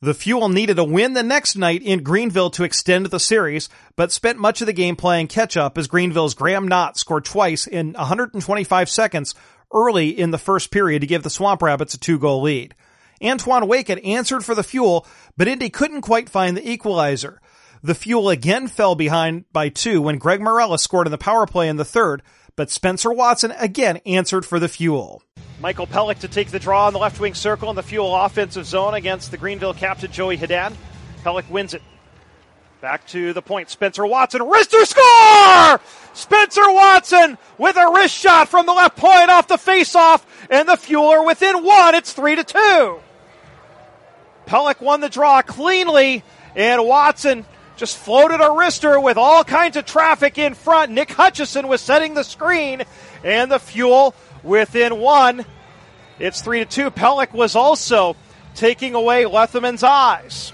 [0.02, 4.14] The Fuel needed a win the next night in Greenville to extend the series, but
[4.14, 7.92] spent much of the game playing catch up as Greenville's Graham Knott scored twice in
[7.92, 9.36] 125 seconds
[9.74, 12.76] early in the first period to give the Swamp Rabbits a two goal lead.
[13.22, 17.42] Antoine Waked answered for the Fuel, but Indy couldn't quite find the equalizer.
[17.84, 21.68] The Fuel again fell behind by two when Greg Morella scored in the power play
[21.68, 22.24] in the third,
[22.56, 25.24] but Spencer Watson again answered for the Fuel.
[25.60, 28.66] Michael Pelech to take the draw in the left wing circle in the fuel offensive
[28.66, 30.76] zone against the Greenville captain Joey Haddad.
[31.24, 31.82] Pelech wins it.
[32.80, 33.70] Back to the point.
[33.70, 35.82] Spencer Watson, wrister score!
[36.14, 40.78] Spencer Watson with a wrist shot from the left point off the face-off, and the
[40.78, 41.94] Fueler within one.
[41.94, 43.02] It's three to two.
[44.48, 46.24] Pelech won the draw cleanly,
[46.56, 47.46] and Watson
[47.80, 50.92] just floated a wrister with all kinds of traffic in front.
[50.92, 52.84] Nick Hutchison was setting the screen,
[53.24, 54.14] and the Fuel
[54.44, 55.46] within one.
[56.20, 56.92] It's three to two.
[56.92, 58.16] Pelech was also
[58.54, 60.52] taking away Lethemann's eyes.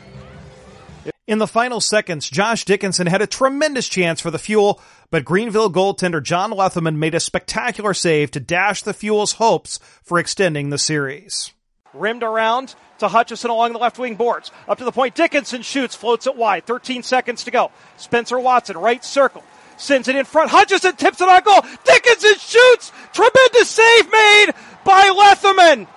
[1.27, 5.71] In the final seconds, Josh Dickinson had a tremendous chance for the Fuel, but Greenville
[5.71, 10.77] goaltender John Lethemann made a spectacular save to dash the Fuel's hopes for extending the
[10.77, 11.51] series.
[11.93, 14.51] Rimmed around to Hutchison along the left wing boards.
[14.67, 16.65] Up to the point, Dickinson shoots, floats it wide.
[16.65, 17.71] 13 seconds to go.
[17.97, 19.43] Spencer Watson, right circle
[19.77, 20.49] sends it in front.
[20.49, 21.61] Hutchison tips it on goal.
[21.83, 22.91] Dickinson shoots.
[23.13, 24.47] Tremendous save made
[24.83, 25.87] by Lethemann.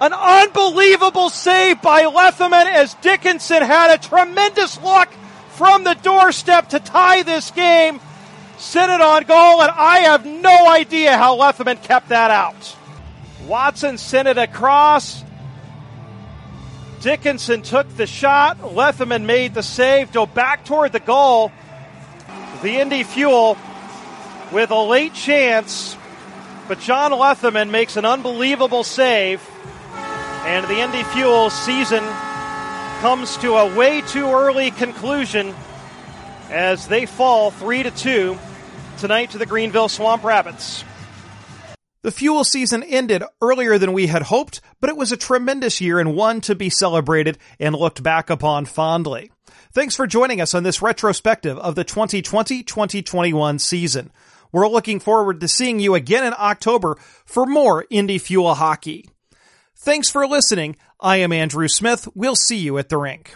[0.00, 5.08] An unbelievable save by Lethemann as Dickinson had a tremendous look
[5.50, 8.00] from the doorstep to tie this game.
[8.58, 12.76] Sent it on goal, and I have no idea how Lethemann kept that out.
[13.46, 15.22] Watson sent it across.
[17.06, 18.58] Dickinson took the shot.
[18.58, 21.52] Lethemann made the save, go back toward the goal
[22.62, 23.56] the Indy Fuel
[24.50, 25.96] with a late chance,
[26.66, 29.40] but John Lethemann makes an unbelievable save,
[30.46, 32.02] and the Indy Fuel season
[32.98, 35.54] comes to a way too early conclusion
[36.50, 38.36] as they fall 3 to 2
[38.98, 40.82] tonight to the Greenville Swamp Rabbits.
[42.06, 45.98] The fuel season ended earlier than we had hoped, but it was a tremendous year
[45.98, 49.32] and one to be celebrated and looked back upon fondly.
[49.72, 54.12] Thanks for joining us on this retrospective of the 2020-2021 season.
[54.52, 59.10] We're looking forward to seeing you again in October for more Indy Fuel hockey.
[59.76, 60.76] Thanks for listening.
[61.00, 62.06] I am Andrew Smith.
[62.14, 63.34] We'll see you at the rink.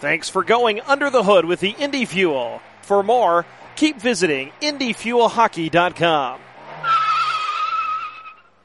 [0.00, 2.60] Thanks for going under the hood with the Indy Fuel.
[2.82, 3.46] For more,
[3.76, 6.43] keep visiting IndyFuelHockey.com.